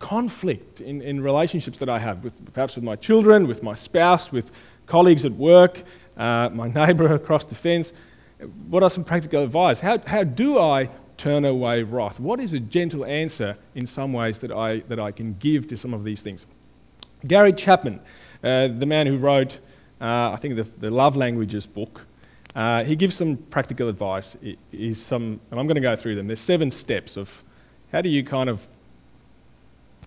conflict 0.00 0.80
in, 0.80 1.02
in 1.02 1.20
relationships 1.20 1.78
that 1.78 1.88
I 1.88 1.98
have, 2.00 2.24
with, 2.24 2.32
perhaps 2.52 2.74
with 2.74 2.84
my 2.84 2.96
children, 2.96 3.46
with 3.46 3.62
my 3.62 3.76
spouse, 3.76 4.32
with 4.32 4.46
colleagues 4.86 5.24
at 5.24 5.32
work, 5.32 5.78
uh, 6.18 6.48
my 6.50 6.68
neighbour 6.68 7.14
across 7.14 7.44
the 7.44 7.54
fence? 7.54 7.92
What 8.68 8.82
are 8.82 8.90
some 8.90 9.04
practical 9.04 9.42
advice? 9.42 9.78
How, 9.78 9.98
how 10.06 10.24
do 10.24 10.58
I 10.58 10.90
turn 11.16 11.44
away 11.44 11.82
wrath? 11.82 12.18
What 12.20 12.40
is 12.40 12.52
a 12.52 12.60
gentle 12.60 13.04
answer 13.04 13.56
in 13.74 13.86
some 13.86 14.12
ways 14.12 14.38
that 14.40 14.52
I, 14.52 14.80
that 14.88 15.00
I 15.00 15.10
can 15.10 15.34
give 15.34 15.68
to 15.68 15.76
some 15.76 15.92
of 15.92 16.04
these 16.04 16.22
things? 16.22 16.44
Gary 17.26 17.52
Chapman, 17.52 18.00
uh, 18.44 18.68
the 18.78 18.86
man 18.86 19.06
who 19.06 19.18
wrote, 19.18 19.58
uh, 20.00 20.32
I 20.32 20.38
think, 20.40 20.56
the, 20.56 20.66
the 20.80 20.90
Love 20.90 21.16
Languages 21.16 21.66
book, 21.66 22.02
uh, 22.54 22.84
he 22.84 22.96
gives 22.96 23.16
some 23.16 23.36
practical 23.50 23.88
advice. 23.88 24.36
It 24.40 24.58
is 24.72 25.04
some, 25.06 25.40
and 25.50 25.60
I'm 25.60 25.66
going 25.66 25.76
to 25.76 25.80
go 25.80 25.96
through 25.96 26.16
them. 26.16 26.28
There's 26.28 26.40
seven 26.40 26.70
steps 26.70 27.16
of 27.16 27.28
how 27.92 28.00
do 28.00 28.08
you 28.08 28.24
kind 28.24 28.48
of 28.48 28.60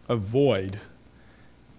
avoid 0.09 0.79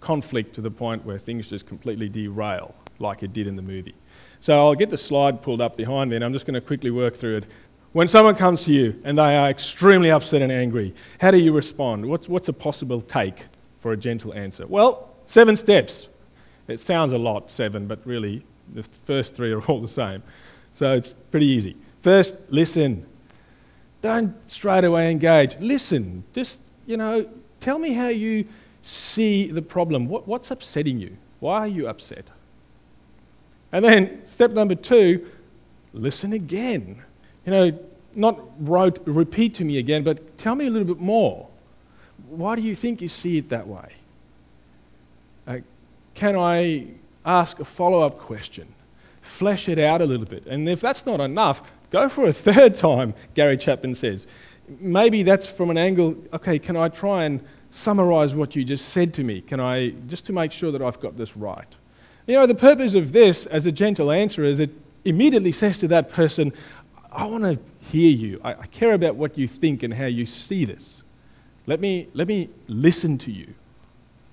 conflict 0.02 0.54
to 0.56 0.61
the 0.61 0.71
point 0.71 1.04
where 1.04 1.18
things 1.18 1.49
just 1.49 1.66
completely 1.66 2.09
derail, 2.09 2.75
like 2.99 3.23
it 3.23 3.32
did 3.32 3.47
in 3.47 3.56
the 3.56 3.62
movie. 3.62 3.94
So 4.40 4.54
I'll 4.54 4.75
get 4.75 4.90
the 4.90 4.99
slide 4.99 5.42
pulled 5.42 5.61
up 5.61 5.76
behind 5.76 6.11
me, 6.11 6.16
and 6.16 6.25
I'm 6.25 6.32
just 6.32 6.47
going 6.47 6.54
to 6.54 6.61
quickly 6.61 6.90
work 6.90 7.18
through 7.18 7.38
it. 7.38 7.47
When 7.92 8.09
someone 8.09 8.35
comes 8.35 8.64
to 8.64 8.73
you 8.73 9.00
and 9.04 9.18
they 9.18 9.37
are 9.37 9.50
extremely 9.50 10.11
upset 10.11 10.40
and 10.42 10.50
angry, 10.50 10.94
how 11.21 11.30
do 11.30 11.38
you 11.38 11.52
respond? 11.52 12.06
What's, 12.06 12.26
what's 12.26 12.49
a 12.49 12.52
possible 12.52 13.02
take 13.02 13.44
for 13.82 13.92
a 13.92 13.97
gentle 13.97 14.32
answer? 14.35 14.66
Well, 14.66 15.14
seven 15.26 15.56
steps. 15.56 16.09
It 16.68 16.80
sounds 16.80 17.12
a 17.12 17.18
lot, 17.18 17.50
seven, 17.50 17.87
but 17.87 18.04
really 18.06 18.44
the 18.75 18.85
first 19.06 19.35
three 19.35 19.52
are 19.52 19.62
all 19.66 19.80
the 19.80 19.88
same. 19.88 20.23
So 20.75 20.92
it's 20.92 21.12
pretty 21.30 21.47
easy. 21.47 21.76
First, 22.02 22.35
listen. 22.49 23.06
Don't 24.00 24.35
straight 24.49 24.85
away 24.85 25.11
engage. 25.11 25.56
Listen. 25.61 26.25
Just, 26.35 26.59
you 26.87 26.97
know, 26.97 27.28
tell 27.61 27.78
me 27.78 27.94
how 27.94 28.09
you 28.09 28.47
see 28.82 29.50
the 29.50 29.62
problem. 29.62 30.08
What, 30.08 30.26
what's 30.26 30.50
upsetting 30.50 30.98
you? 30.98 31.16
Why 31.40 31.58
are 31.58 31.68
you 31.68 31.88
upset? 31.88 32.24
And 33.72 33.84
then, 33.84 34.22
step 34.34 34.50
number 34.50 34.74
two, 34.74 35.26
listen 35.92 36.32
again. 36.32 37.02
You 37.46 37.52
know, 37.52 37.78
not 38.14 38.40
wrote, 38.60 39.00
repeat 39.06 39.56
to 39.56 39.64
me 39.64 39.78
again, 39.78 40.04
but 40.04 40.38
tell 40.38 40.54
me 40.54 40.66
a 40.66 40.70
little 40.70 40.86
bit 40.86 41.00
more. 41.00 41.48
Why 42.28 42.54
do 42.56 42.62
you 42.62 42.76
think 42.76 43.00
you 43.00 43.08
see 43.08 43.38
it 43.38 43.48
that 43.50 43.66
way? 43.66 43.92
Uh, 45.46 45.56
can 46.14 46.36
I 46.36 46.86
ask 47.24 47.58
a 47.58 47.64
follow 47.64 48.02
up 48.02 48.18
question? 48.18 48.74
Flesh 49.38 49.68
it 49.68 49.78
out 49.78 50.02
a 50.02 50.04
little 50.04 50.26
bit. 50.26 50.46
And 50.46 50.68
if 50.68 50.80
that's 50.80 51.04
not 51.06 51.20
enough, 51.20 51.58
go 51.90 52.08
for 52.08 52.28
a 52.28 52.32
third 52.54 52.78
time, 52.78 53.14
Gary 53.34 53.56
Chapman 53.56 53.94
says. 53.94 54.26
Maybe 54.68 55.22
that's 55.22 55.46
from 55.56 55.70
an 55.70 55.78
angle, 55.78 56.14
okay, 56.32 56.58
can 56.58 56.76
I 56.76 56.88
try 56.88 57.24
and 57.24 57.40
summarize 57.73 58.35
what 58.35 58.55
you 58.55 58.64
just 58.64 58.88
said 58.91 59.14
to 59.14 59.23
me? 59.23 59.41
Can 59.41 59.61
I, 59.61 59.91
just 60.09 60.26
to 60.26 60.33
make 60.33 60.52
sure 60.52 60.73
that 60.73 60.83
I've 60.83 61.00
got 61.00 61.17
this 61.17 61.37
right? 61.37 61.67
You 62.26 62.35
know, 62.35 62.47
the 62.47 62.55
purpose 62.55 62.95
of 62.95 63.12
this 63.12 63.47
as 63.47 63.67
a 63.67 63.73
gentle 63.73 64.11
answer 64.11 64.45
is 64.45 64.61
it 64.61 64.71
immediately 65.05 65.52
says 65.52 65.79
to 65.79 65.88
that 65.88 66.11
person, 66.11 66.52
I 67.11 67.25
want 67.25 67.45
to 67.45 67.59
hear 67.91 68.11
you. 68.11 68.41
I, 68.45 68.55
I, 68.55 68.67
care 68.67 68.95
about 68.95 69.17
what 69.17 69.37
you 69.37 69.49
think 69.49 69.83
and 69.83 69.93
how 69.93 70.07
you 70.07 70.25
see 70.25 70.64
this. 70.64 71.02
Let 71.67 71.81
me, 71.81 72.09
let 72.14 72.29
me 72.29 72.49
listen 72.69 73.19
to 73.19 73.31
you. 73.31 73.55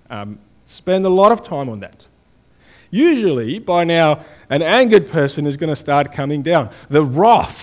Um, 0.10 0.40
spend 0.68 1.06
a 1.06 1.10
lot 1.10 1.32
of 1.32 1.44
time 1.44 1.70
on 1.70 1.80
that. 1.82 2.06
Usually, 2.92 3.60
by 3.60 3.84
now, 3.84 4.26
an 4.50 4.62
angered 4.62 5.12
person 5.12 5.46
is 5.46 5.58
going 5.58 5.74
to 5.74 5.80
start 5.80 6.14
coming 6.14 6.42
down. 6.42 6.74
The 6.90 7.04
wrath 7.04 7.58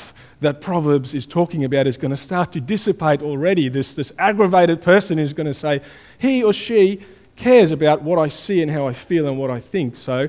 that 0.47 0.61
Proverbs 0.61 1.13
is 1.13 1.27
talking 1.27 1.65
about 1.65 1.89
is 1.89 1.97
going 1.97 2.17
to 2.17 2.23
start 2.23 2.53
to 2.53 2.61
dissipate 2.61 3.21
already. 3.21 3.69
This, 3.69 3.95
this 3.95 4.13
aggravated 4.17 4.81
person 4.81 5.19
is 5.19 5.33
going 5.33 5.53
to 5.53 5.59
say, 5.59 5.81
he 6.21 6.45
or 6.45 6.53
she 6.53 7.05
cares 7.35 7.73
about 7.73 8.05
what 8.05 8.21
I 8.21 8.29
see 8.29 8.63
and 8.63 8.71
how 8.71 8.87
I 8.87 8.95
feel 8.95 9.27
and 9.27 9.39
what 9.39 9.51
I 9.51 9.59
think. 9.61 9.97
So 9.97 10.29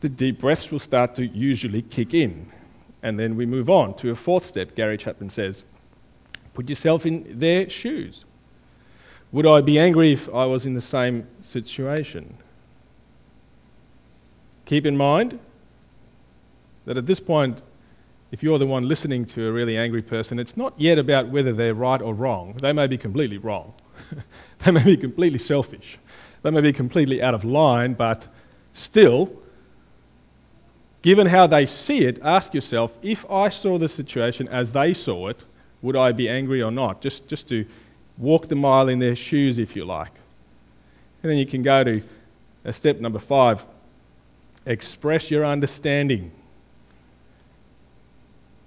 the 0.00 0.08
deep 0.08 0.40
breaths 0.40 0.70
will 0.70 0.78
start 0.78 1.16
to 1.16 1.26
usually 1.26 1.82
kick 1.82 2.14
in. 2.14 2.52
And 3.02 3.18
then 3.18 3.34
we 3.34 3.46
move 3.46 3.68
on 3.68 3.96
to 3.96 4.12
a 4.12 4.14
fourth 4.14 4.46
step, 4.46 4.76
Gary 4.76 4.96
Chapman 4.96 5.30
says. 5.30 5.64
Put 6.54 6.68
yourself 6.68 7.04
in 7.04 7.40
their 7.40 7.68
shoes. 7.68 8.24
Would 9.32 9.44
I 9.44 9.60
be 9.60 9.76
angry 9.76 10.12
if 10.12 10.28
I 10.32 10.44
was 10.44 10.66
in 10.66 10.74
the 10.74 10.80
same 10.80 11.26
situation? 11.40 12.38
Keep 14.66 14.86
in 14.86 14.96
mind 14.96 15.40
that 16.84 16.96
at 16.96 17.06
this 17.06 17.18
point, 17.18 17.60
if 18.30 18.42
you're 18.42 18.58
the 18.58 18.66
one 18.66 18.88
listening 18.88 19.24
to 19.26 19.48
a 19.48 19.52
really 19.52 19.76
angry 19.76 20.02
person, 20.02 20.38
it's 20.38 20.56
not 20.56 20.78
yet 20.78 20.98
about 20.98 21.30
whether 21.30 21.52
they're 21.52 21.74
right 21.74 22.00
or 22.00 22.14
wrong. 22.14 22.58
They 22.60 22.72
may 22.72 22.86
be 22.86 22.98
completely 22.98 23.38
wrong. 23.38 23.72
they 24.64 24.70
may 24.70 24.84
be 24.84 24.96
completely 24.96 25.38
selfish. 25.38 25.98
They 26.42 26.50
may 26.50 26.60
be 26.60 26.72
completely 26.72 27.22
out 27.22 27.34
of 27.34 27.44
line, 27.44 27.94
but 27.94 28.26
still, 28.74 29.30
given 31.02 31.26
how 31.26 31.46
they 31.46 31.66
see 31.66 31.98
it, 31.98 32.20
ask 32.22 32.52
yourself 32.52 32.90
if 33.02 33.18
I 33.30 33.48
saw 33.48 33.78
the 33.78 33.88
situation 33.88 34.46
as 34.48 34.72
they 34.72 34.94
saw 34.94 35.28
it, 35.28 35.42
would 35.80 35.96
I 35.96 36.12
be 36.12 36.28
angry 36.28 36.60
or 36.60 36.70
not? 36.70 37.00
Just, 37.00 37.28
just 37.28 37.48
to 37.48 37.64
walk 38.18 38.48
the 38.48 38.56
mile 38.56 38.88
in 38.88 38.98
their 38.98 39.16
shoes, 39.16 39.58
if 39.58 39.74
you 39.74 39.84
like. 39.84 40.12
And 41.22 41.30
then 41.30 41.38
you 41.38 41.46
can 41.46 41.62
go 41.62 41.82
to 41.82 42.02
uh, 42.64 42.72
step 42.72 43.00
number 43.00 43.20
five 43.20 43.60
express 44.66 45.30
your 45.30 45.46
understanding. 45.46 46.30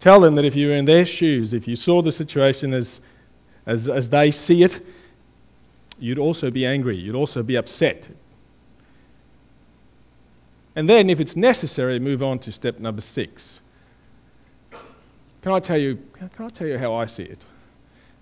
Tell 0.01 0.19
them 0.19 0.35
that 0.35 0.45
if 0.45 0.55
you 0.55 0.67
were 0.67 0.75
in 0.75 0.85
their 0.85 1.05
shoes, 1.05 1.53
if 1.53 1.67
you 1.67 1.75
saw 1.75 2.01
the 2.01 2.11
situation 2.11 2.73
as, 2.73 2.99
as, 3.67 3.87
as 3.87 4.09
they 4.09 4.31
see 4.31 4.63
it, 4.63 4.81
you'd 5.99 6.17
also 6.17 6.49
be 6.49 6.65
angry, 6.65 6.97
you'd 6.97 7.15
also 7.15 7.43
be 7.43 7.55
upset. 7.55 8.03
And 10.75 10.89
then, 10.89 11.09
if 11.09 11.19
it's 11.19 11.35
necessary, 11.35 11.99
move 11.99 12.23
on 12.23 12.39
to 12.39 12.51
step 12.51 12.79
number 12.79 13.01
six. 13.01 13.59
Can 15.43 15.51
I 15.51 15.59
tell 15.59 15.77
you, 15.77 15.99
can 16.13 16.29
I 16.39 16.49
tell 16.49 16.67
you 16.67 16.79
how 16.79 16.95
I 16.95 17.05
see 17.05 17.23
it? 17.23 17.39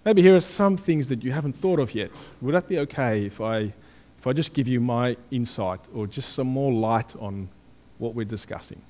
Maybe 0.03 0.21
here 0.21 0.35
are 0.35 0.41
some 0.41 0.77
things 0.77 1.07
that 1.09 1.23
you 1.23 1.31
haven't 1.31 1.61
thought 1.61 1.79
of 1.79 1.93
yet. 1.93 2.09
Would 2.41 2.55
that 2.55 2.67
be 2.67 2.79
okay 2.79 3.25
if 3.25 3.39
I, 3.39 3.73
if 4.17 4.25
I 4.25 4.33
just 4.33 4.53
give 4.53 4.67
you 4.67 4.79
my 4.79 5.15
insight 5.31 5.81
or 5.93 6.07
just 6.07 6.33
some 6.33 6.47
more 6.47 6.73
light 6.73 7.13
on 7.19 7.49
what 7.99 8.15
we're 8.15 8.25
discussing? 8.25 8.81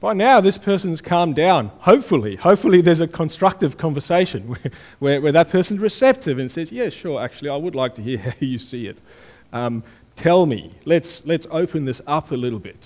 By 0.00 0.12
now, 0.12 0.40
this 0.40 0.56
person's 0.56 1.00
calmed 1.00 1.34
down. 1.34 1.68
Hopefully, 1.80 2.36
hopefully, 2.36 2.82
there's 2.82 3.00
a 3.00 3.08
constructive 3.08 3.78
conversation 3.78 4.48
where, 4.48 4.70
where, 5.00 5.20
where, 5.20 5.32
that 5.32 5.50
person's 5.50 5.80
receptive 5.80 6.38
and 6.38 6.50
says, 6.50 6.70
"Yeah, 6.70 6.90
sure. 6.90 7.22
Actually, 7.22 7.50
I 7.50 7.56
would 7.56 7.74
like 7.74 7.96
to 7.96 8.02
hear 8.02 8.18
how 8.18 8.32
you 8.38 8.58
see 8.58 8.86
it. 8.86 8.98
Um, 9.52 9.82
tell 10.16 10.46
me. 10.46 10.72
Let's 10.84 11.22
let's 11.24 11.46
open 11.50 11.84
this 11.84 12.00
up 12.06 12.30
a 12.30 12.36
little 12.36 12.60
bit." 12.60 12.78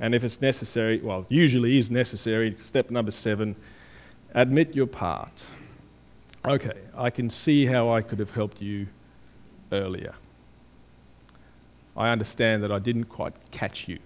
And 0.00 0.14
if 0.14 0.24
it's 0.24 0.40
necessary, 0.40 1.00
well, 1.00 1.24
usually 1.28 1.78
is 1.78 1.90
necessary. 1.90 2.54
Step 2.68 2.90
number 2.90 3.10
seven: 3.10 3.56
admit 4.34 4.74
your 4.74 4.86
part. 4.86 5.32
Okay, 6.44 6.78
I 6.94 7.08
can 7.08 7.30
see 7.30 7.64
how 7.64 7.90
I 7.90 8.02
could 8.02 8.18
have 8.18 8.30
helped 8.30 8.60
you 8.60 8.86
earlier. 9.72 10.14
I 11.96 12.10
understand 12.10 12.62
that 12.64 12.72
I 12.72 12.80
didn't 12.80 13.04
quite 13.04 13.32
catch 13.50 13.84
you 13.86 13.98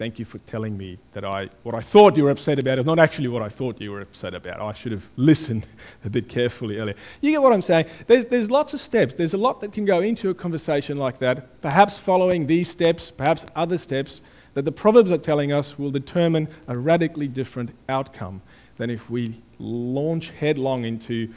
Thank 0.00 0.18
you 0.18 0.24
for 0.24 0.38
telling 0.38 0.78
me 0.78 0.98
that 1.12 1.26
I, 1.26 1.50
what 1.62 1.74
I 1.74 1.82
thought 1.82 2.16
you 2.16 2.24
were 2.24 2.30
upset 2.30 2.58
about 2.58 2.78
is 2.78 2.86
not 2.86 2.98
actually 2.98 3.28
what 3.28 3.42
I 3.42 3.50
thought 3.50 3.78
you 3.82 3.92
were 3.92 4.00
upset 4.00 4.32
about. 4.32 4.58
I 4.58 4.72
should 4.72 4.92
have 4.92 5.02
listened 5.16 5.68
a 6.06 6.08
bit 6.08 6.26
carefully 6.30 6.78
earlier. 6.78 6.94
You 7.20 7.30
get 7.32 7.42
what 7.42 7.52
I'm 7.52 7.60
saying? 7.60 7.84
There's, 8.08 8.24
there's 8.30 8.48
lots 8.48 8.72
of 8.72 8.80
steps. 8.80 9.12
There's 9.18 9.34
a 9.34 9.36
lot 9.36 9.60
that 9.60 9.74
can 9.74 9.84
go 9.84 10.00
into 10.00 10.30
a 10.30 10.34
conversation 10.34 10.96
like 10.96 11.20
that. 11.20 11.60
Perhaps 11.60 11.98
following 12.06 12.46
these 12.46 12.70
steps, 12.70 13.12
perhaps 13.14 13.44
other 13.54 13.76
steps 13.76 14.22
that 14.54 14.64
the 14.64 14.72
Proverbs 14.72 15.12
are 15.12 15.18
telling 15.18 15.52
us 15.52 15.78
will 15.78 15.90
determine 15.90 16.48
a 16.66 16.78
radically 16.78 17.28
different 17.28 17.68
outcome 17.90 18.40
than 18.78 18.88
if 18.88 19.10
we 19.10 19.42
launch 19.58 20.30
headlong 20.30 20.86
into 20.86 21.28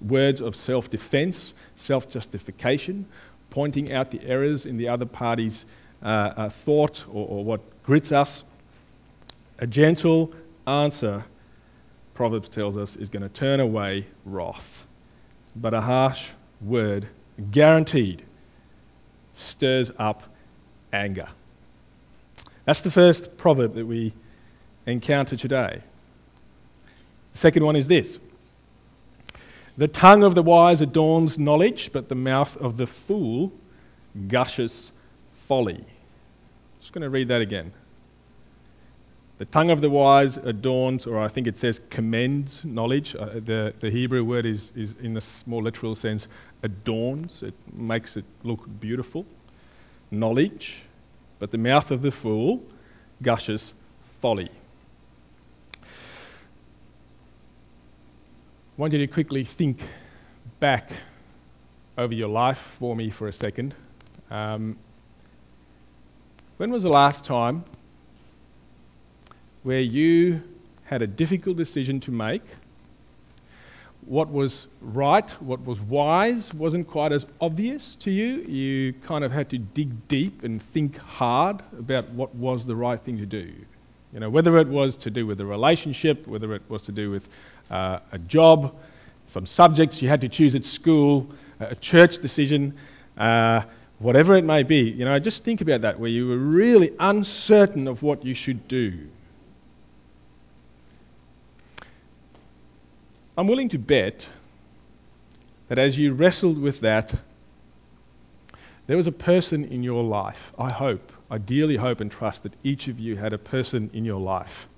words 0.00 0.40
of 0.40 0.54
self 0.54 0.88
defense, 0.88 1.52
self 1.74 2.08
justification, 2.08 3.06
pointing 3.50 3.92
out 3.92 4.12
the 4.12 4.22
errors 4.24 4.66
in 4.66 4.76
the 4.76 4.88
other 4.88 5.04
party's 5.04 5.64
uh, 6.02 6.50
thought 6.64 7.04
or, 7.08 7.26
or 7.28 7.44
what 7.44 7.60
grits 7.82 8.12
us. 8.12 8.44
A 9.58 9.66
gentle 9.66 10.32
answer, 10.66 11.24
Proverbs 12.14 12.48
tells 12.48 12.76
us, 12.76 12.96
is 12.96 13.08
going 13.08 13.22
to 13.22 13.28
turn 13.28 13.60
away 13.60 14.06
wrath. 14.24 14.64
But 15.56 15.74
a 15.74 15.80
harsh 15.80 16.20
word, 16.60 17.08
guaranteed, 17.50 18.24
stirs 19.34 19.90
up 19.98 20.22
anger. 20.92 21.28
That's 22.66 22.80
the 22.80 22.90
first 22.90 23.36
proverb 23.36 23.74
that 23.74 23.86
we 23.86 24.14
encounter 24.86 25.36
today. 25.36 25.82
The 27.34 27.38
second 27.38 27.64
one 27.64 27.76
is 27.76 27.88
this 27.88 28.18
The 29.76 29.88
tongue 29.88 30.22
of 30.22 30.34
the 30.34 30.42
wise 30.42 30.80
adorns 30.80 31.38
knowledge, 31.38 31.90
but 31.92 32.08
the 32.08 32.14
mouth 32.14 32.56
of 32.58 32.76
the 32.76 32.88
fool 33.06 33.52
gushes 34.28 34.92
folly 35.48 35.76
I'm 35.76 36.80
just 36.80 36.92
going 36.92 37.02
to 37.02 37.10
read 37.10 37.28
that 37.28 37.40
again. 37.40 37.72
The 39.38 39.46
tongue 39.46 39.70
of 39.70 39.80
the 39.80 39.90
wise 39.90 40.38
adorns, 40.44 41.06
or 41.06 41.18
I 41.18 41.28
think 41.28 41.48
it 41.48 41.58
says 41.58 41.80
commends 41.90 42.60
knowledge. 42.62 43.16
Uh, 43.18 43.40
the, 43.44 43.74
the 43.80 43.90
Hebrew 43.90 44.22
word 44.24 44.46
is, 44.46 44.70
is, 44.76 44.90
in 45.02 45.14
the 45.14 45.22
more 45.44 45.60
literal 45.60 45.96
sense, 45.96 46.26
adorns. 46.62 47.42
It 47.42 47.54
makes 47.72 48.16
it 48.16 48.24
look 48.44 48.60
beautiful. 48.80 49.26
Knowledge. 50.12 50.84
But 51.40 51.50
the 51.50 51.58
mouth 51.58 51.90
of 51.90 52.02
the 52.02 52.12
fool 52.22 52.62
gushes 53.22 53.72
folly. 54.22 54.50
I 55.82 55.86
want 58.76 58.92
you 58.92 59.00
to 59.00 59.12
quickly 59.12 59.48
think 59.58 59.80
back 60.60 60.90
over 61.98 62.12
your 62.12 62.28
life 62.28 62.58
for 62.78 62.94
me 62.94 63.10
for 63.10 63.26
a 63.26 63.32
second. 63.32 63.74
Um, 64.30 64.78
when 66.56 66.70
was 66.70 66.82
the 66.82 66.88
last 66.88 67.24
time 67.24 67.64
where 69.62 69.80
you 69.80 70.40
had 70.84 71.02
a 71.02 71.06
difficult 71.06 71.56
decision 71.56 72.00
to 72.00 72.10
make? 72.10 72.42
What 74.06 74.30
was 74.30 74.68
right, 74.82 75.28
what 75.42 75.64
was 75.64 75.80
wise, 75.80 76.52
wasn't 76.52 76.86
quite 76.88 77.10
as 77.10 77.24
obvious 77.40 77.96
to 78.00 78.10
you. 78.10 78.42
You 78.42 78.92
kind 79.06 79.24
of 79.24 79.32
had 79.32 79.48
to 79.50 79.58
dig 79.58 80.06
deep 80.08 80.44
and 80.44 80.62
think 80.72 80.96
hard 80.98 81.62
about 81.78 82.10
what 82.10 82.34
was 82.34 82.66
the 82.66 82.76
right 82.76 83.02
thing 83.02 83.16
to 83.18 83.26
do. 83.26 83.52
You 84.12 84.20
know, 84.20 84.30
whether 84.30 84.58
it 84.58 84.68
was 84.68 84.96
to 84.98 85.10
do 85.10 85.26
with 85.26 85.40
a 85.40 85.46
relationship, 85.46 86.26
whether 86.28 86.54
it 86.54 86.62
was 86.68 86.82
to 86.82 86.92
do 86.92 87.10
with 87.10 87.24
uh, 87.70 87.98
a 88.12 88.18
job, 88.18 88.74
some 89.32 89.46
subjects 89.46 90.00
you 90.02 90.08
had 90.08 90.20
to 90.20 90.28
choose 90.28 90.54
at 90.54 90.64
school, 90.64 91.26
a 91.58 91.74
church 91.74 92.18
decision. 92.22 92.78
Uh, 93.16 93.62
whatever 93.98 94.36
it 94.36 94.44
may 94.44 94.62
be, 94.62 94.80
you 94.80 95.04
know, 95.04 95.18
just 95.18 95.44
think 95.44 95.60
about 95.60 95.82
that, 95.82 95.98
where 95.98 96.10
you 96.10 96.28
were 96.28 96.38
really 96.38 96.92
uncertain 96.98 97.88
of 97.88 98.02
what 98.02 98.24
you 98.24 98.34
should 98.34 98.66
do. 98.68 99.06
I'm 103.36 103.48
willing 103.48 103.68
to 103.70 103.78
bet 103.78 104.28
that 105.68 105.78
as 105.78 105.96
you 105.96 106.12
wrestled 106.12 106.58
with 106.58 106.80
that, 106.82 107.20
there 108.86 108.96
was 108.96 109.06
a 109.06 109.12
person 109.12 109.64
in 109.64 109.82
your 109.82 110.04
life. 110.04 110.36
I 110.58 110.72
hope, 110.72 111.10
I 111.30 111.38
dearly 111.38 111.76
hope 111.76 112.00
and 112.00 112.10
trust 112.10 112.42
that 112.42 112.52
each 112.62 112.86
of 112.86 113.00
you 113.00 113.16
had 113.16 113.32
a 113.32 113.38
person 113.38 113.90
in 113.92 114.04
your 114.04 114.20
life 114.20 114.68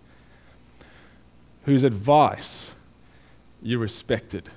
whose 1.65 1.83
advice 1.83 2.71
you 3.61 3.79
respected, 3.79 4.49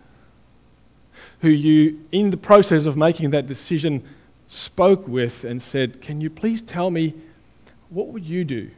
who 1.42 1.50
you, 1.50 2.00
in 2.12 2.30
the 2.30 2.38
process 2.38 2.86
of 2.86 2.96
making 2.96 3.32
that 3.32 3.48
decision, 3.48 4.08
spoke 4.50 5.08
with 5.08 5.44
and 5.44 5.62
said, 5.62 6.02
Can 6.02 6.20
you 6.20 6.30
please 6.30 6.62
tell 6.62 6.90
me 6.90 7.16
what 7.90 8.08
would 8.08 8.26
you 8.26 8.44
do? 8.44 8.70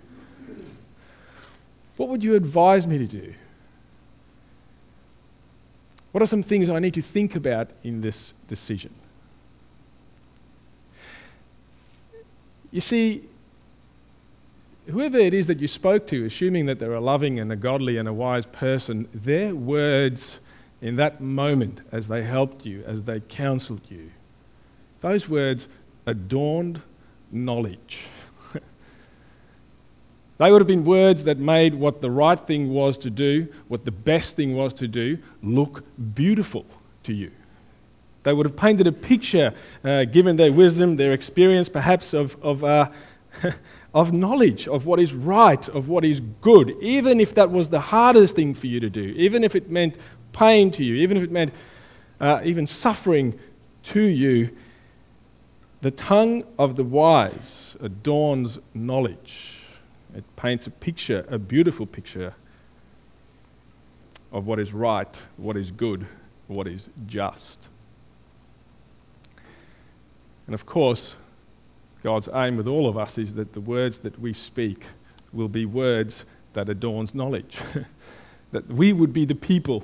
What 1.98 2.10
would 2.10 2.24
you 2.24 2.36
advise 2.36 2.86
me 2.86 2.98
to 2.98 3.08
do? 3.08 3.34
What 6.12 6.22
are 6.22 6.28
some 6.28 6.44
things 6.44 6.70
I 6.70 6.80
need 6.80 6.94
to 6.96 7.02
think 7.02 7.36
about 7.36 7.70
in 7.84 8.02
this 8.02 8.34
decision? 8.48 8.94
You 12.72 12.82
see, 12.82 13.30
whoever 14.90 15.20
it 15.20 15.34
is 15.34 15.48
that 15.48 15.60
you 15.60 15.68
spoke 15.68 16.08
to, 16.08 16.26
assuming 16.26 16.66
that 16.68 16.80
they're 16.80 16.94
a 16.94 17.02
loving 17.02 17.40
and 17.40 17.52
a 17.52 17.56
godly 17.56 17.98
and 17.98 18.08
a 18.08 18.14
wise 18.14 18.46
person, 18.52 19.08
their 19.14 19.56
words 19.56 20.40
in 20.82 20.96
that 20.96 21.22
moment 21.22 21.82
as 21.92 22.08
they 22.08 22.24
helped 22.24 22.66
you, 22.66 22.84
as 22.86 23.04
they 23.04 23.20
counseled 23.20 23.82
you, 23.90 24.10
those 25.02 25.28
words 25.28 25.68
adorned 26.06 26.82
knowledge. 27.32 27.98
they 30.40 30.52
would 30.52 30.62
have 30.62 30.68
been 30.68 30.86
words 30.86 31.24
that 31.26 31.38
made 31.38 31.74
what 31.74 32.02
the 32.02 32.10
right 32.10 32.40
thing 32.48 32.74
was 32.74 32.98
to 33.00 33.10
do, 33.10 33.48
what 33.68 33.86
the 33.86 33.92
best 33.92 34.36
thing 34.36 34.56
was 34.56 34.74
to 34.76 34.88
do, 34.88 35.18
look 35.42 35.84
beautiful 36.14 36.66
to 37.04 37.14
you. 37.14 37.32
They 38.24 38.34
would 38.34 38.46
have 38.46 38.58
painted 38.58 38.86
a 38.86 38.92
picture, 38.92 39.52
uh, 39.84 40.06
given 40.06 40.36
their 40.36 40.54
wisdom, 40.54 40.96
their 40.96 41.14
experience 41.14 41.70
perhaps 41.70 42.14
of, 42.14 42.32
of, 42.44 42.64
uh, 42.64 42.90
of 43.94 44.14
knowledge, 44.14 44.68
of 44.68 44.86
what 44.86 45.00
is 45.00 45.12
right, 45.12 45.68
of 45.70 45.88
what 45.88 46.06
is 46.06 46.20
good, 46.42 46.72
even 46.82 47.20
if 47.20 47.34
that 47.36 47.50
was 47.50 47.70
the 47.70 47.80
hardest 47.80 48.36
thing 48.36 48.54
for 48.54 48.68
you 48.68 48.80
to 48.80 48.90
do, 48.90 49.02
even 49.18 49.44
if 49.44 49.56
it 49.56 49.72
meant 49.72 49.98
pain 50.34 50.72
to 50.72 50.84
you, 50.84 50.96
even 50.96 51.18
if 51.18 51.24
it 51.24 51.32
meant 51.32 51.52
uh, 52.20 52.42
even 52.46 52.68
suffering 52.68 53.40
to 53.94 54.02
you. 54.02 54.50
The 55.82 55.92
tongue 55.92 56.44
of 56.60 56.76
the 56.76 56.84
wise 56.84 57.76
adorns 57.80 58.60
knowledge. 58.74 59.34
It 60.14 60.24
paints 60.36 60.68
a 60.68 60.70
picture, 60.70 61.26
a 61.30 61.40
beautiful 61.40 61.88
picture 61.88 62.36
of 64.32 64.46
what 64.46 64.60
is 64.60 64.74
right, 64.74 65.18
what 65.38 65.58
is 65.58 65.72
good, 65.72 66.08
what 66.48 66.68
is 66.68 66.88
just. 67.08 67.68
And 70.46 70.54
of 70.54 70.66
course, 70.66 71.16
God's 72.04 72.30
aim 72.34 72.58
with 72.58 72.68
all 72.68 72.88
of 72.88 72.98
us 72.98 73.18
is 73.18 73.34
that 73.34 73.54
the 73.54 73.62
words 73.62 74.00
that 74.04 74.20
we 74.20 74.34
speak 74.34 74.84
will 75.34 75.48
be 75.48 75.66
words 75.66 76.26
that 76.54 76.70
adorns 76.70 77.16
knowledge. 77.16 77.58
that 78.52 78.68
we 78.68 78.94
would 78.94 79.14
be 79.14 79.26
the 79.26 79.36
people 79.36 79.84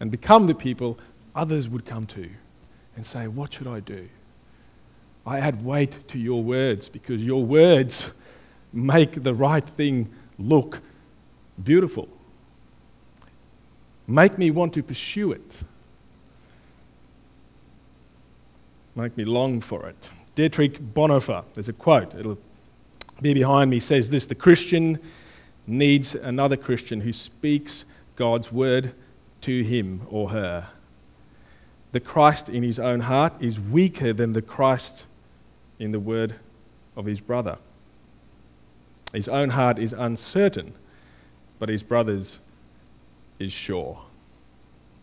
and 0.00 0.10
become 0.10 0.46
the 0.46 0.54
people 0.54 0.98
others 1.34 1.68
would 1.68 1.86
come 1.86 2.06
to 2.06 2.30
and 2.96 3.06
say, 3.06 3.28
What 3.28 3.54
should 3.54 3.66
I 3.66 3.80
do? 3.80 4.08
I 5.26 5.38
add 5.38 5.64
weight 5.64 6.08
to 6.08 6.18
your 6.18 6.42
words 6.42 6.88
because 6.88 7.20
your 7.20 7.44
words 7.44 8.06
make 8.72 9.22
the 9.22 9.34
right 9.34 9.68
thing 9.76 10.12
look 10.38 10.80
beautiful. 11.62 12.08
Make 14.06 14.36
me 14.36 14.50
want 14.50 14.74
to 14.74 14.82
pursue 14.82 15.32
it. 15.32 15.52
Make 18.94 19.16
me 19.16 19.24
long 19.24 19.60
for 19.60 19.88
it. 19.88 19.96
Dietrich 20.34 20.80
Bonhoeffer, 20.94 21.44
there's 21.54 21.68
a 21.68 21.72
quote, 21.72 22.14
it'll 22.14 22.38
be 23.20 23.32
behind 23.32 23.70
me, 23.70 23.80
says 23.80 24.10
this 24.10 24.26
The 24.26 24.34
Christian 24.34 24.98
needs 25.66 26.14
another 26.14 26.56
Christian 26.56 27.00
who 27.00 27.12
speaks 27.12 27.84
God's 28.16 28.50
word 28.50 28.94
to 29.42 29.62
him 29.62 30.02
or 30.10 30.30
her. 30.30 30.68
The 31.92 32.00
Christ 32.00 32.48
in 32.48 32.62
his 32.62 32.78
own 32.78 33.00
heart 33.00 33.34
is 33.40 33.58
weaker 33.60 34.12
than 34.12 34.32
the 34.32 34.42
Christ 34.42 35.04
in 35.82 35.90
the 35.90 36.00
word 36.00 36.36
of 36.96 37.04
his 37.06 37.20
brother. 37.20 37.58
His 39.12 39.28
own 39.28 39.50
heart 39.50 39.78
is 39.78 39.92
uncertain, 39.92 40.74
but 41.58 41.68
his 41.68 41.82
brother's 41.82 42.38
is 43.38 43.52
sure. 43.52 44.00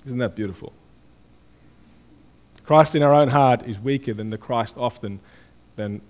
Isn't 0.05 0.19
that 0.19 0.35
beautiful? 0.35 0.71
Christ 2.65 2.95
in 2.95 3.03
our 3.03 3.13
own 3.13 3.29
heart 3.29 3.63
is 3.67 3.77
weaker 3.79 4.13
than 4.13 4.29
the 4.29 4.37
Christ 4.37 4.75
often 4.77 5.19
than 5.75 6.01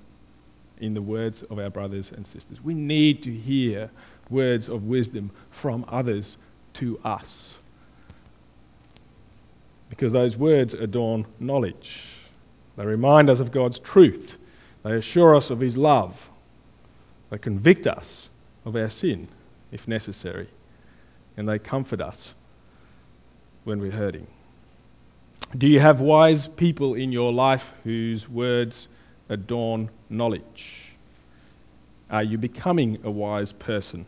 in 0.79 0.93
the 0.93 1.01
words 1.01 1.43
of 1.49 1.58
our 1.58 1.69
brothers 1.69 2.12
and 2.15 2.25
sisters. 2.27 2.60
We 2.63 2.73
need 2.73 3.23
to 3.23 3.34
hear 3.34 3.89
words 4.29 4.69
of 4.69 4.84
wisdom 4.84 5.32
from 5.62 5.86
others 5.88 6.38
to 6.75 6.99
us. 6.99 7.55
Because 9.89 10.13
those 10.13 10.38
words 10.38 10.73
adorn 10.73 11.25
knowledge. 11.39 12.01
They 12.77 12.86
remind 12.86 13.29
us 13.29 13.39
of 13.39 13.51
God's 13.51 13.79
truth 13.79 14.36
they 14.84 14.94
assure 14.94 15.36
us 15.36 15.50
of 15.50 15.60
His 15.60 15.78
love. 15.78 16.15
They 17.30 17.38
convict 17.38 17.86
us 17.88 18.30
of 18.65 18.76
our 18.76 18.89
sin, 18.89 19.28
if 19.72 19.88
necessary, 19.88 20.50
and 21.38 21.48
they 21.48 21.60
comfort 21.60 22.02
us 22.02 22.34
when 23.63 23.80
we're 23.80 23.92
hurting. 23.92 24.28
Do 25.58 25.68
you 25.68 25.80
have 25.80 26.00
wise 26.00 26.48
people 26.58 26.94
in 26.94 27.12
your 27.12 27.34
life 27.34 27.63
whose 27.84 28.30
words 28.30 28.88
adorn 29.30 29.89
knowledge? 30.10 30.89
Are 32.10 32.24
you 32.24 32.38
becoming 32.38 33.00
a 33.04 33.12
wise 33.12 33.52
person 33.52 34.06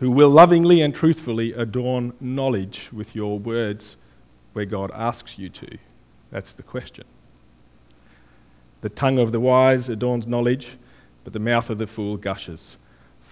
who 0.00 0.10
will 0.10 0.30
lovingly 0.30 0.80
and 0.80 0.94
truthfully 0.94 1.52
adorn 1.52 2.12
knowledge 2.20 2.88
with 2.92 3.14
your 3.14 3.38
words 3.38 3.96
where 4.52 4.64
God 4.64 4.90
asks 4.94 5.34
you 5.36 5.48
to? 5.50 5.78
That's 6.30 6.52
the 6.54 6.62
question. 6.62 7.04
The 8.84 8.90
tongue 8.90 9.18
of 9.18 9.32
the 9.32 9.40
wise 9.40 9.88
adorns 9.88 10.26
knowledge, 10.26 10.76
but 11.24 11.32
the 11.32 11.38
mouth 11.38 11.70
of 11.70 11.78
the 11.78 11.86
fool 11.86 12.18
gushes 12.18 12.76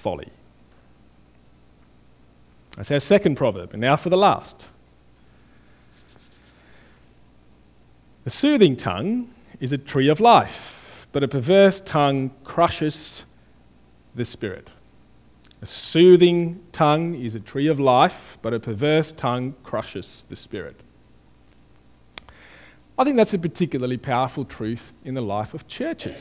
folly. 0.02 0.32
That's 2.74 2.90
our 2.90 3.00
second 3.00 3.36
proverb. 3.36 3.72
And 3.72 3.82
now 3.82 3.98
for 3.98 4.08
the 4.08 4.16
last. 4.16 4.64
A 8.24 8.30
soothing 8.30 8.78
tongue 8.78 9.28
is 9.60 9.72
a 9.72 9.76
tree 9.76 10.08
of 10.08 10.20
life, 10.20 10.56
but 11.12 11.22
a 11.22 11.28
perverse 11.28 11.82
tongue 11.84 12.30
crushes 12.44 13.22
the 14.14 14.24
spirit. 14.24 14.70
A 15.60 15.66
soothing 15.66 16.60
tongue 16.72 17.14
is 17.14 17.34
a 17.34 17.40
tree 17.40 17.68
of 17.68 17.78
life, 17.78 18.38
but 18.40 18.54
a 18.54 18.58
perverse 18.58 19.12
tongue 19.18 19.54
crushes 19.64 20.24
the 20.30 20.36
spirit. 20.36 20.82
I 22.98 23.04
think 23.04 23.16
that's 23.16 23.32
a 23.32 23.38
particularly 23.38 23.96
powerful 23.96 24.44
truth 24.44 24.82
in 25.04 25.14
the 25.14 25.22
life 25.22 25.54
of 25.54 25.66
churches. 25.66 26.20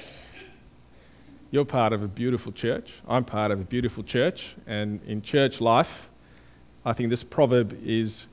You're 1.52 1.66
part 1.66 1.92
of 1.92 2.02
a 2.02 2.08
beautiful 2.08 2.54
church. 2.54 2.90
I'm 3.08 3.26
part 3.26 3.52
of 3.52 3.60
a 3.60 3.64
beautiful 3.64 4.04
church. 4.04 4.42
And 4.66 5.02
in 5.04 5.22
church 5.22 5.60
life, 5.60 5.90
I 6.86 6.94
think 6.94 7.10
this 7.10 7.24
proverb 7.24 7.78
is 7.84 8.26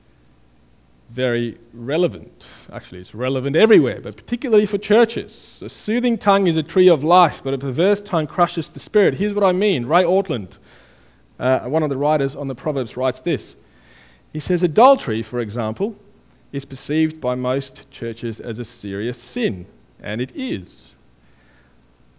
very 1.13 1.57
relevant. 1.73 2.45
Actually, 2.71 3.01
it's 3.01 3.13
relevant 3.13 3.57
everywhere, 3.57 3.99
but 4.01 4.15
particularly 4.15 4.65
for 4.65 4.77
churches. 4.77 5.59
A 5.61 5.67
soothing 5.67 6.17
tongue 6.17 6.47
is 6.47 6.55
a 6.55 6.63
tree 6.63 6.89
of 6.89 7.03
life, 7.03 7.41
but 7.43 7.53
a 7.53 7.57
perverse 7.57 8.01
tongue 8.05 8.27
crushes 8.27 8.69
the 8.69 8.79
spirit. 8.79 9.15
Here's 9.15 9.33
what 9.33 9.43
I 9.43 9.51
mean. 9.51 9.85
Ray 9.85 10.03
Ortlund, 10.03 10.55
uh, 11.39 11.61
one 11.61 11.83
of 11.83 11.89
the 11.89 11.97
writers 11.97 12.35
on 12.35 12.47
the 12.47 12.55
Proverbs, 12.55 12.95
writes 12.95 13.19
this. 13.25 13.55
He 14.31 14.39
says, 14.39 14.63
Adultery, 14.63 15.23
for 15.23 15.39
example, 15.39 15.95
is 16.51 16.65
perceived 16.65 17.21
by 17.21 17.35
most 17.35 17.81
churches 17.91 18.39
as 18.39 18.59
a 18.59 18.65
serious 18.65 19.21
sin, 19.21 19.65
and 19.99 20.21
it 20.21 20.31
is. 20.35 20.91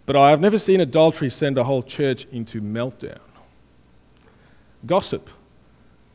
But 0.06 0.16
I 0.16 0.30
have 0.30 0.40
never 0.40 0.58
seen 0.58 0.80
adultery 0.80 1.30
send 1.30 1.58
a 1.58 1.64
whole 1.64 1.82
church 1.82 2.26
into 2.30 2.60
meltdown. 2.60 3.20
Gossip, 4.86 5.28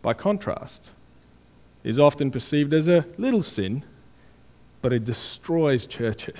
by 0.02 0.14
contrast, 0.14 0.92
is 1.84 2.00
often 2.00 2.32
perceived 2.32 2.74
as 2.74 2.88
a 2.88 3.06
little 3.18 3.44
sin, 3.44 3.84
but 4.82 4.92
it 4.92 5.06
destroys 5.06 5.86
churches. 5.86 6.40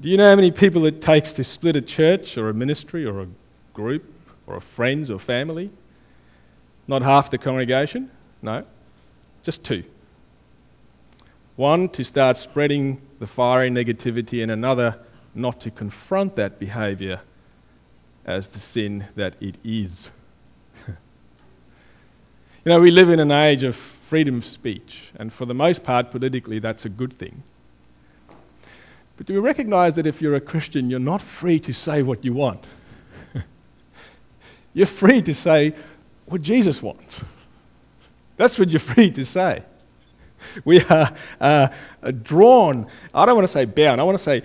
Do 0.00 0.08
you 0.08 0.16
know 0.16 0.28
how 0.28 0.36
many 0.36 0.50
people 0.50 0.84
it 0.86 1.02
takes 1.02 1.32
to 1.32 1.44
split 1.44 1.76
a 1.76 1.82
church 1.82 2.36
or 2.36 2.48
a 2.48 2.54
ministry 2.54 3.04
or 3.04 3.22
a 3.22 3.28
group 3.72 4.04
or 4.46 4.56
a 4.56 4.62
friends 4.74 5.10
or 5.10 5.18
family? 5.18 5.70
Not 6.86 7.02
half 7.02 7.30
the 7.30 7.38
congregation? 7.38 8.10
No, 8.42 8.64
just 9.42 9.64
two. 9.64 9.84
One 11.56 11.88
to 11.90 12.04
start 12.04 12.36
spreading 12.36 13.00
the 13.18 13.26
fiery 13.26 13.70
negativity, 13.70 14.42
and 14.42 14.50
another 14.50 14.96
not 15.34 15.60
to 15.62 15.70
confront 15.70 16.36
that 16.36 16.58
behavior 16.58 17.22
as 18.26 18.46
the 18.48 18.60
sin 18.60 19.06
that 19.16 19.36
it 19.40 19.56
is. 19.64 20.10
you 20.88 20.94
know, 22.66 22.78
we 22.78 22.90
live 22.90 23.08
in 23.08 23.20
an 23.20 23.30
age 23.32 23.62
of 23.62 23.74
freedom 24.10 24.38
of 24.38 24.44
speech, 24.44 24.98
and 25.14 25.32
for 25.32 25.46
the 25.46 25.54
most 25.54 25.82
part, 25.82 26.10
politically, 26.10 26.58
that's 26.58 26.84
a 26.84 26.90
good 26.90 27.18
thing. 27.18 27.42
But 29.16 29.26
do 29.26 29.32
we 29.32 29.38
recognize 29.38 29.94
that 29.94 30.06
if 30.06 30.20
you're 30.20 30.34
a 30.34 30.40
Christian, 30.42 30.90
you're 30.90 30.98
not 30.98 31.22
free 31.40 31.58
to 31.60 31.72
say 31.72 32.02
what 32.02 32.22
you 32.22 32.34
want? 32.34 32.66
you're 34.74 34.86
free 34.86 35.22
to 35.22 35.34
say 35.34 35.74
what 36.26 36.42
Jesus 36.42 36.82
wants. 36.82 37.22
That's 38.36 38.58
what 38.58 38.68
you're 38.68 38.94
free 38.94 39.10
to 39.12 39.24
say. 39.24 39.64
We 40.64 40.80
are 40.80 41.16
uh, 41.40 41.68
drawn, 42.22 42.86
I 43.14 43.26
don't 43.26 43.36
want 43.36 43.48
to 43.48 43.52
say 43.52 43.64
bound, 43.64 44.00
I 44.00 44.04
want 44.04 44.18
to 44.18 44.24
say 44.24 44.42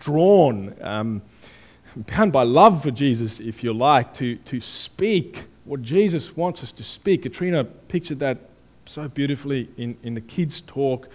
drawn, 0.00 0.74
um, 0.82 1.22
bound 1.96 2.32
by 2.32 2.42
love 2.42 2.82
for 2.82 2.90
Jesus, 2.90 3.38
if 3.40 3.62
you 3.62 3.72
like, 3.72 4.14
to, 4.14 4.36
to 4.36 4.60
speak 4.60 5.44
what 5.64 5.82
Jesus 5.82 6.34
wants 6.36 6.62
us 6.62 6.72
to 6.72 6.84
speak. 6.84 7.22
Katrina 7.22 7.64
pictured 7.64 8.20
that 8.20 8.38
so 8.86 9.06
beautifully 9.08 9.68
in, 9.76 9.96
in 10.02 10.14
the 10.14 10.20
kids' 10.20 10.62
talk 10.66 11.08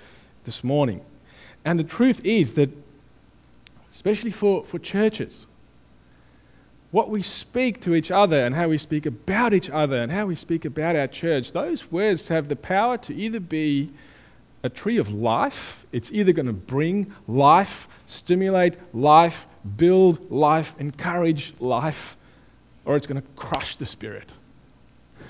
this 0.45 0.63
morning. 0.63 1.01
And 1.65 1.79
the 1.79 1.83
truth 1.83 2.19
is 2.23 2.53
that, 2.53 2.69
especially 3.93 4.31
for, 4.31 4.65
for 4.69 4.79
churches, 4.79 5.47
what 6.91 7.09
we 7.09 7.23
speak 7.23 7.81
to 7.81 7.95
each 7.95 8.11
other 8.11 8.45
and 8.45 8.53
how 8.53 8.67
we 8.67 8.77
speak 8.77 9.07
about 9.07 9.53
each 9.53 9.69
other 9.69 9.95
and 9.95 10.11
how 10.11 10.27
we 10.27 10.35
speak 10.35 10.63
about 10.63 10.95
our 10.95 11.07
church, 11.07 11.51
those 11.51 11.91
words 11.91 12.27
have 12.27 12.49
the 12.49 12.55
power 12.55 12.97
to 12.99 13.13
either 13.13 13.39
be 13.39 13.91
a 14.63 14.69
tree 14.69 14.97
of 14.97 15.09
life. 15.09 15.53
It's 15.91 16.09
either 16.11 16.31
going 16.31 16.45
to 16.47 16.53
bring 16.53 17.13
life, 17.27 17.69
stimulate 18.07 18.77
life, 18.93 19.35
build 19.75 20.31
life, 20.31 20.67
encourage 20.79 21.53
life, 21.59 21.97
or 22.85 22.95
it's 22.95 23.05
going 23.05 23.21
to 23.21 23.27
crush 23.35 23.77
the 23.77 23.85
spirit. 23.85 24.31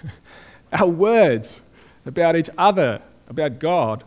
Our 0.72 0.88
words 0.88 1.62
about 2.06 2.36
each 2.36 2.50
other, 2.58 3.02
about 3.28 3.60
God, 3.60 4.04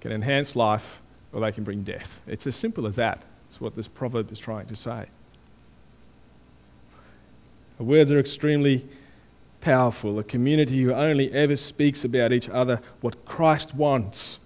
can 0.00 0.12
enhance 0.12 0.54
life 0.54 0.84
or 1.32 1.40
they 1.40 1.52
can 1.52 1.64
bring 1.64 1.82
death. 1.82 2.08
It's 2.26 2.46
as 2.46 2.56
simple 2.56 2.86
as 2.86 2.96
that. 2.96 3.24
It's 3.50 3.60
what 3.60 3.76
this 3.76 3.88
proverb 3.88 4.30
is 4.32 4.38
trying 4.38 4.66
to 4.68 4.76
say. 4.76 5.06
Words 7.78 8.10
are 8.10 8.18
extremely 8.18 8.88
powerful, 9.60 10.18
a 10.18 10.24
community 10.24 10.82
who 10.82 10.92
only 10.92 11.32
ever 11.32 11.56
speaks 11.56 12.04
about 12.04 12.32
each 12.32 12.48
other 12.48 12.80
what 13.00 13.24
Christ 13.24 13.74
wants. 13.74 14.38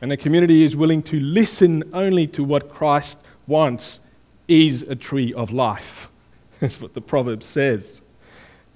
And 0.00 0.12
a 0.12 0.16
community 0.16 0.64
is 0.64 0.74
willing 0.74 1.02
to 1.04 1.20
listen 1.20 1.90
only 1.92 2.26
to 2.28 2.44
what 2.44 2.70
Christ 2.70 3.18
wants 3.46 4.00
is 4.48 4.82
a 4.82 4.96
tree 4.96 5.32
of 5.34 5.50
life. 5.50 6.08
That's 6.60 6.80
what 6.80 6.94
the 6.94 7.00
proverb 7.00 7.42
says. 7.42 7.84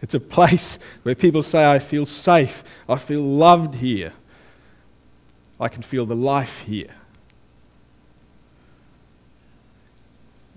It's 0.03 0.15
a 0.15 0.21
place 0.21 0.79
where 1.03 1.15
people 1.15 1.43
say, 1.43 1.65
I 1.65 1.79
feel 1.79 2.05
safe, 2.05 2.53
I 2.89 2.99
feel 2.99 3.23
loved 3.23 3.75
here, 3.75 4.13
I 5.59 5.69
can 5.69 5.83
feel 5.83 6.05
the 6.05 6.15
life 6.15 6.51
here. 6.67 6.95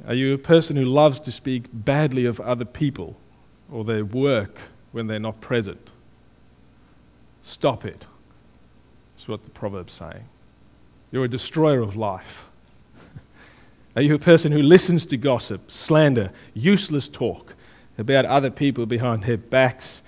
Are 0.06 0.14
you 0.14 0.34
a 0.34 0.38
person 0.38 0.76
who 0.76 0.84
loves 0.84 1.20
to 1.22 1.32
speak 1.32 1.66
badly 1.72 2.26
of 2.26 2.40
other 2.40 2.66
people? 2.66 3.16
Or 3.72 3.84
their 3.84 4.06
work 4.06 4.58
when 4.92 5.08
they're 5.08 5.20
not 5.20 5.42
present. 5.42 5.92
Stop 7.42 7.86
it. 7.86 8.06
That's 9.16 9.28
what 9.28 9.44
the 9.44 9.50
proverb's 9.52 9.94
saying. 9.94 10.26
You're 11.12 11.26
a 11.26 11.30
destroyer 11.30 11.82
of 11.82 11.96
life. 11.96 12.26
Are 13.96 14.02
you 14.02 14.16
a 14.16 14.20
person 14.20 14.52
who 14.52 14.62
listens 14.62 15.06
to 15.08 15.18
gossip, 15.18 15.72
slander, 15.72 16.32
useless 16.54 17.10
talk 17.12 17.54
about 17.98 18.26
other 18.26 18.52
people 18.52 18.86
behind 18.86 19.24
their 19.24 19.38
backs? 19.38 20.02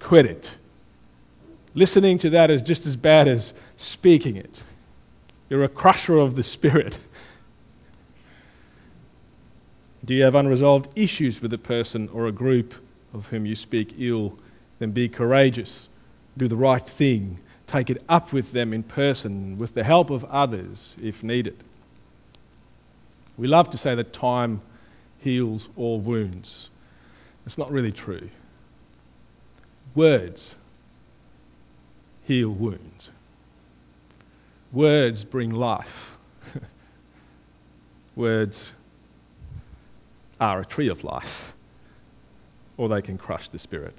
Quit 0.00 0.26
it. 0.26 0.50
Listening 1.74 2.18
to 2.20 2.30
that 2.30 2.50
is 2.50 2.62
just 2.62 2.86
as 2.86 2.94
bad 2.94 3.26
as 3.26 3.52
speaking 3.76 4.36
it. 4.36 4.62
You're 5.50 5.64
a 5.64 5.68
crusher 5.68 6.18
of 6.18 6.36
the 6.36 6.44
spirit. 6.44 6.98
Do 10.04 10.12
you 10.12 10.24
have 10.24 10.34
unresolved 10.34 10.88
issues 10.96 11.40
with 11.40 11.52
a 11.54 11.58
person 11.58 12.08
or 12.12 12.26
a 12.26 12.32
group 12.32 12.74
of 13.14 13.24
whom 13.26 13.46
you 13.46 13.56
speak 13.56 13.94
ill? 13.98 14.38
Then 14.78 14.90
be 14.90 15.08
courageous. 15.08 15.88
Do 16.36 16.48
the 16.48 16.56
right 16.56 16.86
thing. 16.98 17.38
Take 17.66 17.88
it 17.88 18.02
up 18.08 18.32
with 18.32 18.52
them 18.52 18.74
in 18.74 18.82
person, 18.82 19.56
with 19.56 19.74
the 19.74 19.84
help 19.84 20.10
of 20.10 20.24
others 20.24 20.94
if 21.00 21.22
needed. 21.22 21.64
We 23.38 23.46
love 23.46 23.70
to 23.70 23.78
say 23.78 23.94
that 23.94 24.12
time 24.12 24.60
heals 25.18 25.68
all 25.76 26.00
wounds. 26.00 26.68
It's 27.46 27.56
not 27.56 27.70
really 27.70 27.92
true. 27.92 28.28
Words 29.94 30.54
heal 32.24 32.50
wounds. 32.50 33.10
Words 34.72 35.24
bring 35.24 35.50
life. 35.50 35.86
Words 38.16 38.72
are 40.40 40.60
a 40.60 40.66
tree 40.66 40.88
of 40.88 41.04
life, 41.04 41.52
or 42.76 42.88
they 42.88 43.02
can 43.02 43.18
crush 43.18 43.48
the 43.50 43.58
spirit. 43.58 43.94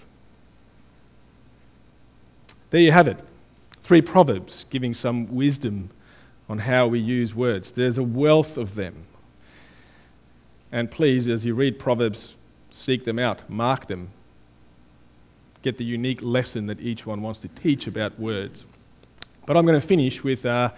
There 2.71 2.81
you 2.81 2.91
have 2.91 3.07
it. 3.07 3.23
Three 3.87 4.01
proverbs 4.01 4.65
giving 4.69 4.93
some 4.93 5.33
wisdom 5.33 5.91
on 6.49 6.59
how 6.59 6.87
we 6.87 6.99
use 6.99 7.33
words. 7.33 7.71
There's 7.75 7.97
a 7.97 8.03
wealth 8.03 8.57
of 8.57 8.75
them. 8.75 9.05
And 10.71 10.91
please, 10.91 11.27
as 11.27 11.45
you 11.45 11.55
read 11.55 11.79
Proverbs, 11.79 12.35
seek 12.71 13.05
them 13.05 13.17
out, 13.19 13.49
mark 13.49 13.87
them, 13.87 14.09
get 15.63 15.77
the 15.77 15.83
unique 15.83 16.19
lesson 16.21 16.67
that 16.67 16.79
each 16.79 17.05
one 17.05 17.21
wants 17.21 17.39
to 17.39 17.47
teach 17.47 17.87
about 17.87 18.19
words. 18.19 18.65
But 19.47 19.55
I'm 19.55 19.65
going 19.65 19.79
to 19.79 19.87
finish 19.87 20.23
with, 20.23 20.45
uh, 20.45 20.69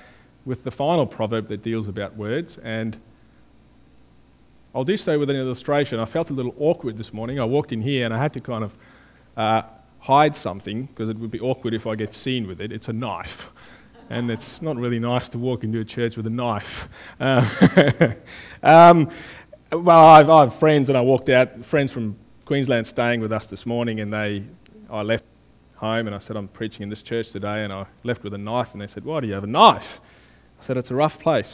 with 0.45 0.63
the 0.63 0.71
final 0.71 1.07
proverb 1.07 1.49
that 1.49 1.63
deals 1.63 1.87
about 1.87 2.15
words, 2.15 2.57
and 2.63 2.97
I'll 4.77 4.83
do 4.83 4.95
so 4.95 5.17
with 5.17 5.31
an 5.31 5.35
illustration. 5.35 5.99
I 5.99 6.05
felt 6.05 6.29
a 6.29 6.33
little 6.33 6.53
awkward 6.59 6.99
this 6.99 7.11
morning. 7.11 7.39
I 7.39 7.45
walked 7.45 7.71
in 7.71 7.81
here 7.81 8.05
and 8.05 8.13
I 8.13 8.21
had 8.21 8.31
to 8.33 8.39
kind 8.39 8.63
of 8.63 8.71
uh, 9.35 9.63
hide 9.97 10.35
something 10.35 10.85
because 10.85 11.09
it 11.09 11.17
would 11.17 11.31
be 11.31 11.39
awkward 11.39 11.73
if 11.73 11.87
I 11.87 11.95
get 11.95 12.13
seen 12.13 12.47
with 12.47 12.61
it. 12.61 12.71
It's 12.71 12.87
a 12.87 12.93
knife. 12.93 13.27
And 14.09 14.31
it's 14.31 14.61
not 14.61 14.77
really 14.77 14.99
nice 14.99 15.27
to 15.29 15.37
walk 15.37 15.65
into 15.65 15.81
a 15.81 15.83
church 15.83 16.15
with 16.15 16.25
a 16.27 16.29
knife. 16.29 16.63
Uh, 17.19 17.41
um, 18.63 19.11
well, 19.69 20.05
I've, 20.05 20.29
I 20.29 20.45
have 20.45 20.57
friends, 20.61 20.87
and 20.87 20.97
I 20.97 21.01
walked 21.01 21.27
out, 21.27 21.49
friends 21.69 21.91
from 21.91 22.15
Queensland 22.45 22.87
staying 22.87 23.19
with 23.19 23.33
us 23.33 23.45
this 23.47 23.65
morning, 23.65 23.99
and 23.99 24.13
they, 24.13 24.45
I 24.89 25.01
left 25.01 25.25
home 25.75 26.07
and 26.07 26.15
I 26.15 26.19
said, 26.19 26.37
I'm 26.37 26.47
preaching 26.47 26.83
in 26.83 26.89
this 26.89 27.01
church 27.01 27.33
today, 27.33 27.65
and 27.65 27.73
I 27.73 27.85
left 28.05 28.23
with 28.23 28.33
a 28.33 28.37
knife, 28.37 28.69
and 28.71 28.81
they 28.81 28.87
said, 28.87 29.03
Why 29.03 29.19
do 29.19 29.27
you 29.27 29.33
have 29.33 29.43
a 29.43 29.47
knife? 29.47 29.83
I 30.61 30.65
said, 30.65 30.77
It's 30.77 30.89
a 30.89 30.95
rough 30.95 31.19
place. 31.19 31.51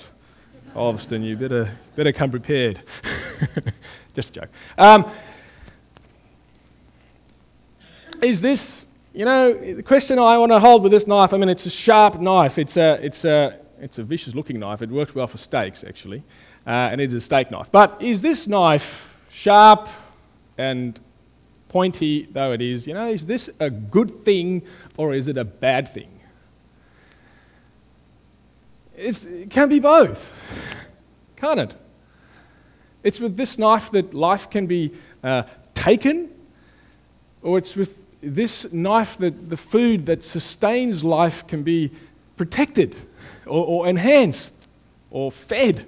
Ulverstone, 0.75 1.23
you 1.23 1.37
better, 1.37 1.77
better 1.95 2.11
come 2.11 2.31
prepared. 2.31 2.83
Just 4.15 4.29
a 4.29 4.33
joke. 4.33 4.49
Um, 4.77 5.11
is 8.21 8.41
this, 8.41 8.85
you 9.13 9.25
know, 9.25 9.53
the 9.53 9.83
question 9.83 10.17
I 10.17 10.37
want 10.37 10.51
to 10.51 10.59
hold 10.59 10.83
with 10.83 10.91
this 10.91 11.05
knife, 11.05 11.33
I 11.33 11.37
mean, 11.37 11.49
it's 11.49 11.65
a 11.65 11.69
sharp 11.69 12.19
knife. 12.19 12.57
It's 12.57 12.77
a, 12.77 12.93
it's 13.05 13.23
a, 13.23 13.59
it's 13.79 13.97
a 13.97 14.03
vicious 14.03 14.33
looking 14.33 14.59
knife. 14.59 14.81
It 14.81 14.89
works 14.89 15.13
well 15.13 15.27
for 15.27 15.37
steaks, 15.37 15.83
actually. 15.87 16.23
Uh, 16.65 16.69
and 16.69 17.01
it 17.01 17.11
is 17.13 17.23
a 17.23 17.25
steak 17.25 17.51
knife. 17.51 17.67
But 17.71 18.01
is 18.01 18.21
this 18.21 18.47
knife 18.47 18.83
sharp 19.31 19.87
and 20.57 20.99
pointy 21.69 22.29
though 22.31 22.51
it 22.51 22.61
is, 22.61 22.85
you 22.85 22.93
know, 22.93 23.09
is 23.09 23.25
this 23.25 23.49
a 23.59 23.69
good 23.69 24.23
thing 24.23 24.61
or 24.95 25.13
is 25.13 25.27
it 25.27 25.37
a 25.37 25.43
bad 25.43 25.93
thing? 25.93 26.12
It's, 28.95 29.19
it 29.23 29.49
can 29.49 29.69
be 29.69 29.79
both, 29.79 30.19
can't 31.35 31.59
it? 31.59 31.75
It's 33.03 33.19
with 33.19 33.35
this 33.35 33.57
knife 33.57 33.91
that 33.91 34.13
life 34.13 34.49
can 34.51 34.67
be 34.67 34.93
uh, 35.23 35.43
taken, 35.75 36.29
or 37.41 37.57
it's 37.57 37.75
with 37.75 37.89
this 38.21 38.65
knife 38.71 39.09
that 39.19 39.49
the 39.49 39.57
food 39.57 40.05
that 40.05 40.23
sustains 40.23 41.03
life 41.03 41.35
can 41.47 41.63
be 41.63 41.91
protected 42.37 42.95
or, 43.45 43.65
or 43.65 43.89
enhanced 43.89 44.51
or 45.11 45.33
fed. 45.49 45.85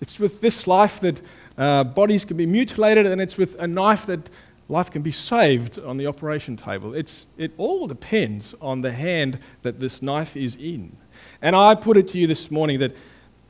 It's 0.00 0.18
with 0.18 0.40
this 0.40 0.66
life 0.66 0.92
that 1.02 1.20
uh, 1.58 1.84
bodies 1.84 2.24
can 2.24 2.36
be 2.36 2.46
mutilated, 2.46 3.04
and 3.04 3.20
it's 3.20 3.36
with 3.36 3.54
a 3.58 3.66
knife 3.66 4.06
that 4.06 4.30
life 4.68 4.90
can 4.90 5.02
be 5.02 5.12
saved 5.12 5.78
on 5.78 5.96
the 5.96 6.06
operation 6.06 6.56
table. 6.56 6.94
It's, 6.94 7.26
it 7.38 7.52
all 7.56 7.86
depends 7.86 8.54
on 8.60 8.82
the 8.82 8.92
hand 8.92 9.38
that 9.62 9.80
this 9.80 10.02
knife 10.02 10.36
is 10.36 10.54
in. 10.56 10.96
And 11.40 11.56
I 11.56 11.74
put 11.74 11.96
it 11.96 12.08
to 12.10 12.18
you 12.18 12.26
this 12.26 12.50
morning 12.50 12.78
that 12.80 12.94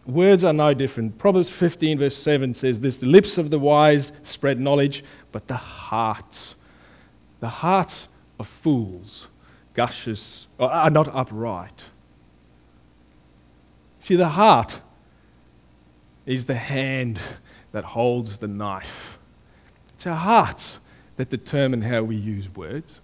words 0.06 0.44
are 0.44 0.52
no 0.52 0.74
different. 0.74 1.18
Proverbs 1.18 1.50
15, 1.58 1.98
verse 1.98 2.16
7 2.18 2.54
says 2.54 2.78
this 2.78 2.96
The 2.96 3.06
lips 3.06 3.36
of 3.36 3.50
the 3.50 3.58
wise 3.58 4.12
spread 4.24 4.60
knowledge, 4.60 5.02
but 5.32 5.48
the 5.48 5.56
hearts, 5.56 6.54
the 7.40 7.48
hearts 7.48 8.08
of 8.38 8.48
fools 8.62 9.26
gushes, 9.74 10.46
are 10.60 10.90
not 10.90 11.14
upright. 11.14 11.84
See, 14.00 14.16
the 14.16 14.28
heart 14.28 14.80
is 16.26 16.44
the 16.44 16.54
hand 16.54 17.20
that 17.72 17.84
holds 17.84 18.38
the 18.38 18.46
knife. 18.46 18.86
It's 19.96 20.06
our 20.06 20.16
hearts 20.16 20.78
that 21.18 21.28
determine 21.28 21.82
how 21.82 22.02
we 22.02 22.16
use 22.16 22.46
words. 22.56 23.00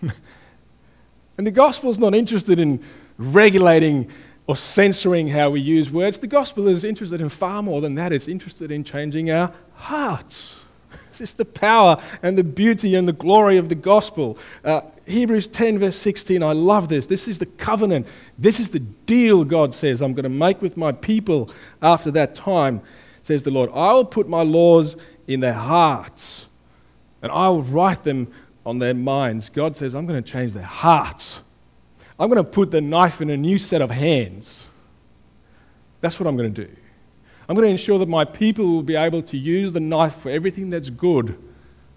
and 0.00 1.46
the 1.46 1.50
gospel 1.50 1.90
is 1.90 1.98
not 1.98 2.14
interested 2.14 2.58
in 2.58 2.82
regulating 3.18 4.10
or 4.46 4.56
censoring 4.56 5.28
how 5.28 5.50
we 5.50 5.60
use 5.60 5.90
words. 5.90 6.18
The 6.18 6.26
gospel 6.26 6.68
is 6.68 6.84
interested 6.84 7.20
in 7.20 7.28
far 7.28 7.62
more 7.62 7.80
than 7.80 7.96
that. 7.96 8.12
It's 8.12 8.28
interested 8.28 8.70
in 8.70 8.84
changing 8.84 9.30
our 9.30 9.54
hearts. 9.74 10.56
This 11.18 11.28
is 11.28 11.36
the 11.36 11.44
power 11.44 12.02
and 12.22 12.38
the 12.38 12.42
beauty 12.42 12.94
and 12.94 13.06
the 13.06 13.12
glory 13.12 13.58
of 13.58 13.68
the 13.68 13.74
gospel. 13.74 14.38
Uh, 14.64 14.80
Hebrews 15.04 15.46
10, 15.48 15.78
verse 15.78 15.96
16, 15.98 16.42
I 16.42 16.52
love 16.52 16.88
this. 16.88 17.04
This 17.04 17.28
is 17.28 17.38
the 17.38 17.46
covenant. 17.46 18.06
This 18.38 18.58
is 18.58 18.70
the 18.70 18.78
deal, 18.78 19.44
God 19.44 19.74
says, 19.74 20.00
I'm 20.00 20.14
going 20.14 20.22
to 20.24 20.30
make 20.30 20.62
with 20.62 20.78
my 20.78 20.90
people 20.90 21.52
after 21.82 22.10
that 22.12 22.34
time, 22.34 22.80
says 23.24 23.42
the 23.42 23.50
Lord. 23.50 23.68
I 23.74 23.92
will 23.92 24.06
put 24.06 24.26
my 24.26 24.42
laws 24.42 24.96
in 25.28 25.40
their 25.40 25.52
hearts 25.52 26.46
and 27.22 27.30
I 27.32 27.48
will 27.48 27.62
write 27.62 28.04
them 28.04 28.32
on 28.66 28.78
their 28.78 28.94
minds. 28.94 29.50
God 29.54 29.76
says, 29.76 29.94
I'm 29.94 30.06
going 30.06 30.22
to 30.22 30.30
change 30.30 30.52
their 30.52 30.62
hearts. 30.62 31.40
I'm 32.18 32.28
going 32.28 32.44
to 32.44 32.50
put 32.50 32.70
the 32.70 32.80
knife 32.80 33.20
in 33.20 33.30
a 33.30 33.36
new 33.36 33.58
set 33.58 33.80
of 33.80 33.90
hands. 33.90 34.66
That's 36.00 36.18
what 36.18 36.26
I'm 36.26 36.36
going 36.36 36.52
to 36.52 36.66
do. 36.66 36.72
I'm 37.48 37.56
going 37.56 37.66
to 37.66 37.72
ensure 37.72 37.98
that 37.98 38.08
my 38.08 38.24
people 38.24 38.66
will 38.66 38.82
be 38.82 38.96
able 38.96 39.22
to 39.24 39.36
use 39.36 39.72
the 39.72 39.80
knife 39.80 40.14
for 40.22 40.30
everything 40.30 40.70
that's 40.70 40.90
good, 40.90 41.36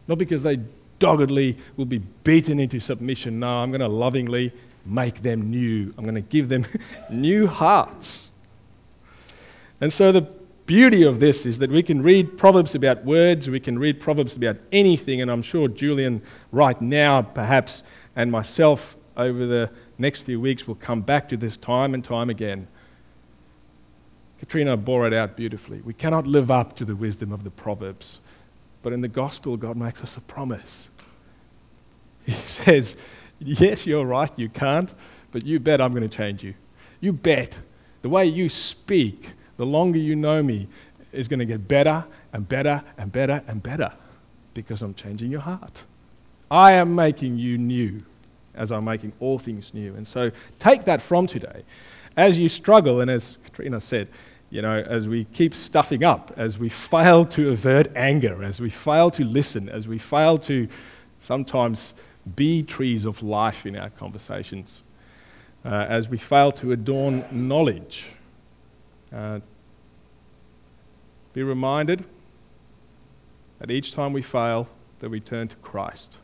not 0.08 0.18
because 0.18 0.42
they 0.42 0.60
doggedly 1.00 1.58
will 1.78 1.86
be 1.86 2.00
beaten 2.24 2.60
into 2.60 2.80
submission. 2.80 3.40
No, 3.40 3.48
I'm 3.48 3.70
going 3.70 3.82
to 3.82 3.88
lovingly 3.88 4.54
make 4.86 5.22
them 5.22 5.50
new. 5.50 5.94
I'm 5.98 6.04
going 6.04 6.16
to 6.16 6.22
give 6.22 6.50
them 6.50 6.66
new 7.12 7.48
hearts. 7.48 8.30
And 9.82 9.92
so 9.94 10.12
the 10.12 10.28
beauty 10.66 11.04
of 11.04 11.20
this 11.20 11.46
is 11.46 11.60
that 11.60 11.70
we 11.70 11.84
can 11.84 12.02
read 12.02 12.38
Proverbs 12.38 12.76
about 12.76 13.06
words, 13.06 13.48
we 13.48 13.60
can 13.60 13.78
read 13.78 14.00
Proverbs 14.00 14.36
about 14.36 14.58
anything, 14.72 15.22
and 15.22 15.30
I'm 15.30 15.44
sure 15.44 15.68
Julian, 15.68 16.22
right 16.52 16.80
now, 16.82 17.22
perhaps, 17.22 17.84
and 18.16 18.32
myself 18.32 18.80
over 19.18 19.46
the 19.46 19.70
next 19.98 20.22
few 20.22 20.40
weeks 20.40 20.68
will 20.68 20.76
come 20.76 21.02
back 21.02 21.30
to 21.30 21.38
this 21.38 21.58
time 21.58 21.94
and 21.94 22.04
time 22.04 22.30
again. 22.30 22.68
Katrina 24.40 24.76
bore 24.76 25.08
it 25.08 25.14
out 25.14 25.38
beautifully. 25.38 25.82
We 25.82 25.94
cannot 25.94 26.28
live 26.28 26.52
up 26.52 26.76
to 26.78 26.86
the 26.86 26.96
wisdom 26.96 27.32
of 27.32 27.44
the 27.44 27.52
Proverbs, 27.52 28.20
but 28.84 28.94
in 28.94 29.02
the 29.02 29.08
gospel, 29.08 29.58
God 29.58 29.78
makes 29.78 30.02
us 30.02 30.12
a 30.18 30.22
promise. 30.22 30.88
He 32.26 32.36
says, 32.66 32.96
Yes, 33.40 33.86
you're 33.86 34.06
right, 34.06 34.32
you 34.38 34.50
can't, 34.50 34.90
but 35.32 35.46
you 35.46 35.60
bet 35.60 35.82
I'm 35.82 35.94
going 35.94 36.10
to 36.10 36.16
change 36.16 36.42
you. 36.42 36.54
You 37.02 37.12
bet 37.12 37.56
the 38.02 38.10
way 38.10 38.26
you 38.26 38.50
speak 38.50 39.30
the 39.58 39.66
longer 39.66 40.00
you 40.00 40.16
know 40.16 40.42
me, 40.42 40.68
is 41.12 41.28
going 41.28 41.40
to 41.40 41.46
get 41.46 41.68
better 41.68 42.06
and 42.34 42.48
better 42.48 42.84
and 42.98 43.12
better 43.12 43.42
and 43.48 43.64
better 43.64 43.92
because 44.54 44.82
I'm 44.82 44.94
changing 44.94 45.32
your 45.32 45.42
heart. 45.42 45.80
I 46.52 46.74
am 46.74 46.94
making 46.94 47.38
you 47.38 47.58
new 47.58 48.04
as 48.54 48.72
I'm 48.72 48.86
making 48.86 49.14
all 49.20 49.40
things 49.40 49.72
new. 49.74 49.96
And 49.96 50.08
so 50.08 50.32
take 50.60 50.86
that 50.86 51.02
from 51.08 51.28
today. 51.28 51.64
As 52.18 52.38
you 52.38 52.48
struggle, 52.48 53.02
and 53.02 53.12
as 53.12 53.38
Katrina 53.46 53.82
said, 53.82 54.08
you 54.50 54.62
know, 54.62 54.84
as 54.90 55.08
we 55.08 55.26
keep 55.26 55.54
stuffing 55.54 56.04
up, 56.04 56.32
as 56.38 56.58
we 56.58 56.72
fail 56.90 57.26
to 57.26 57.50
avert 57.50 57.92
anger, 57.96 58.44
as 58.44 58.60
we 58.60 58.70
fail 58.70 59.12
to 59.12 59.24
listen, 59.24 59.68
as 59.68 59.88
we 59.88 60.00
fail 60.00 60.38
to 60.40 60.68
sometimes 61.28 61.94
be 62.36 62.64
trees 62.64 63.06
of 63.06 63.22
life 63.22 63.66
in 63.66 63.76
our 63.76 63.90
conversations, 63.90 64.84
uh, 65.66 65.86
as 65.90 66.08
we 66.08 66.18
fail 66.18 66.52
to 66.54 66.72
adorn 66.72 67.26
knowledge, 67.32 68.06
uh, 69.14 69.40
be 71.34 71.44
reminded 71.44 72.06
that 73.60 73.72
each 73.72 73.94
time 73.94 74.14
we 74.14 74.22
fail, 74.22 74.68
that 75.02 75.10
we 75.10 75.20
turn 75.20 75.48
to 75.48 75.56
Christ. 75.58 76.18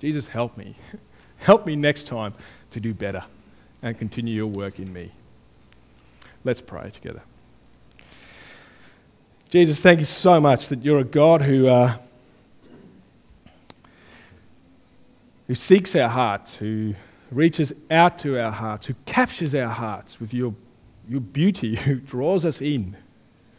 Jesus, 0.00 0.26
help 0.26 0.56
me. 0.56 0.76
help 1.38 1.66
me 1.66 1.76
next 1.76 2.06
time 2.06 2.34
to 2.72 2.80
do 2.80 2.92
better 2.92 3.24
and 3.82 3.98
continue 3.98 4.34
your 4.34 4.46
work 4.46 4.78
in 4.78 4.92
me. 4.92 5.12
Let's 6.44 6.60
pray 6.60 6.90
together. 6.90 7.22
Jesus, 9.50 9.78
thank 9.80 10.00
you 10.00 10.06
so 10.06 10.40
much 10.40 10.68
that 10.68 10.84
you're 10.84 10.98
a 10.98 11.04
God 11.04 11.40
who, 11.40 11.68
uh, 11.68 11.98
who 15.46 15.54
seeks 15.54 15.94
our 15.94 16.08
hearts, 16.08 16.54
who 16.54 16.94
reaches 17.30 17.72
out 17.90 18.18
to 18.20 18.38
our 18.38 18.52
hearts, 18.52 18.86
who 18.86 18.94
captures 19.06 19.54
our 19.54 19.72
hearts 19.72 20.18
with 20.20 20.32
your 20.32 20.54
your 21.08 21.20
beauty 21.20 21.76
who 21.84 21.96
draws 21.96 22.44
us 22.44 22.60
in. 22.60 22.96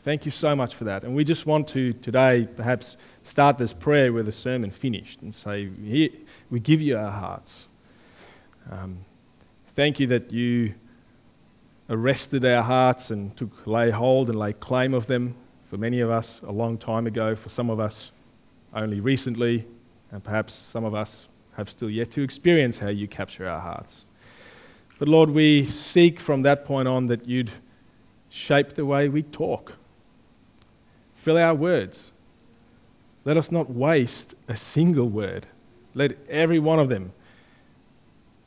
Thank 0.04 0.26
you 0.26 0.32
so 0.32 0.56
much 0.56 0.74
for 0.76 0.86
that. 0.86 1.04
And 1.04 1.16
we 1.16 1.26
just 1.26 1.46
want 1.46 1.68
to 1.70 1.92
today 1.94 2.48
perhaps 2.56 2.96
start 3.30 3.58
this 3.58 3.74
prayer 3.74 4.14
with 4.14 4.28
a 4.28 4.32
sermon 4.32 4.72
finished 4.72 5.22
and 5.22 5.36
say, 5.36 5.70
Here, 5.84 6.10
we 6.50 6.60
give 6.60 6.80
you 6.80 6.98
our 6.98 7.12
hearts. 7.12 7.68
Um, 8.72 9.00
thank 9.76 10.00
you 10.00 10.08
that 10.08 10.32
you 10.32 10.74
arrested 11.90 12.46
our 12.46 12.64
hearts 12.64 13.10
and 13.10 13.36
took 13.38 13.50
lay 13.66 13.92
hold 13.92 14.30
and 14.30 14.40
lay 14.40 14.54
claim 14.54 14.94
of 14.94 15.08
them 15.08 15.36
for 15.70 15.78
many 15.78 16.00
of 16.00 16.10
us 16.10 16.40
a 16.48 16.52
long 16.52 16.78
time 16.78 17.08
ago, 17.08 17.36
for 17.36 17.50
some 17.50 17.70
of 17.70 17.80
us 17.80 18.12
only 18.74 19.00
recently, 19.00 19.68
and 20.12 20.24
perhaps 20.24 20.68
some 20.72 20.86
of 20.86 20.94
us 20.94 21.28
have 21.56 21.70
still 21.70 21.90
yet 21.90 22.12
to 22.14 22.22
experience 22.22 22.78
how 22.78 22.88
you 22.88 23.08
capture 23.08 23.48
our 23.48 23.60
hearts. 23.60 24.06
But 25.00 25.08
Lord, 25.08 25.30
we 25.30 25.70
seek 25.70 26.20
from 26.20 26.42
that 26.44 26.66
point 26.66 26.88
on 26.88 27.08
that 27.08 27.28
you'd 27.28 27.52
shape 28.30 28.76
the 28.76 28.86
way 28.86 29.10
we 29.10 29.24
talk. 29.24 29.74
fill 31.24 31.38
our 31.38 31.56
words. 31.56 32.12
Let 33.26 33.36
us 33.36 33.52
not 33.52 33.70
waste 33.70 34.34
a 34.48 34.56
single 34.56 35.10
word. 35.10 35.46
Let 35.94 36.14
every 36.30 36.60
one 36.60 36.80
of 36.80 36.88
them 36.88 37.12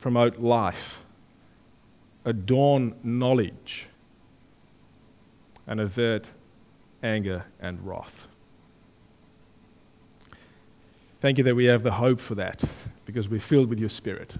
promote 0.01 0.39
life, 0.39 0.97
adorn 2.25 2.95
knowledge, 3.03 3.87
and 5.67 5.79
avert 5.79 6.25
anger 7.03 7.45
and 7.59 7.85
wrath. 7.85 8.27
Thank 11.21 11.37
you 11.37 11.43
that 11.43 11.55
we 11.55 11.65
have 11.65 11.83
the 11.83 11.91
hope 11.91 12.19
for 12.27 12.33
that 12.35 12.63
because 13.05 13.29
we're 13.29 13.43
filled 13.47 13.69
with 13.69 13.77
your 13.77 13.89
Spirit. 13.89 14.33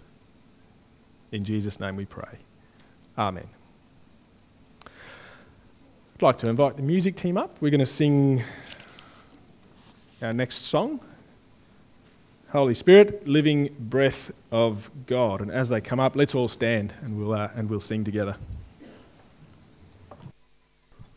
In 1.32 1.46
Jesus' 1.46 1.80
name 1.80 1.96
we 1.96 2.06
pray. 2.06 2.40
Amen. 3.18 3.48
I'd 4.86 6.22
like 6.22 6.40
to 6.40 6.50
invite 6.50 6.76
the 6.76 6.84
music 6.84 7.18
team 7.18 7.38
up. 7.38 7.56
We're 7.62 7.72
going 7.72 7.86
to 7.86 7.94
sing 7.94 8.44
our 10.22 10.34
next 10.34 10.70
song 10.70 11.00
Holy 12.52 12.76
Spirit, 12.76 13.26
living 13.26 13.74
breath 13.80 14.30
of 14.52 14.80
God. 15.08 15.40
And 15.40 15.50
as 15.50 15.70
they 15.70 15.80
come 15.80 16.02
up, 16.02 16.18
let's 16.18 16.36
all 16.36 16.50
stand 16.50 16.94
and 17.02 17.18
we'll, 17.18 17.34
uh, 17.34 17.48
and 17.56 17.70
we'll 17.70 17.80
sing 17.80 18.04
together. 18.04 18.36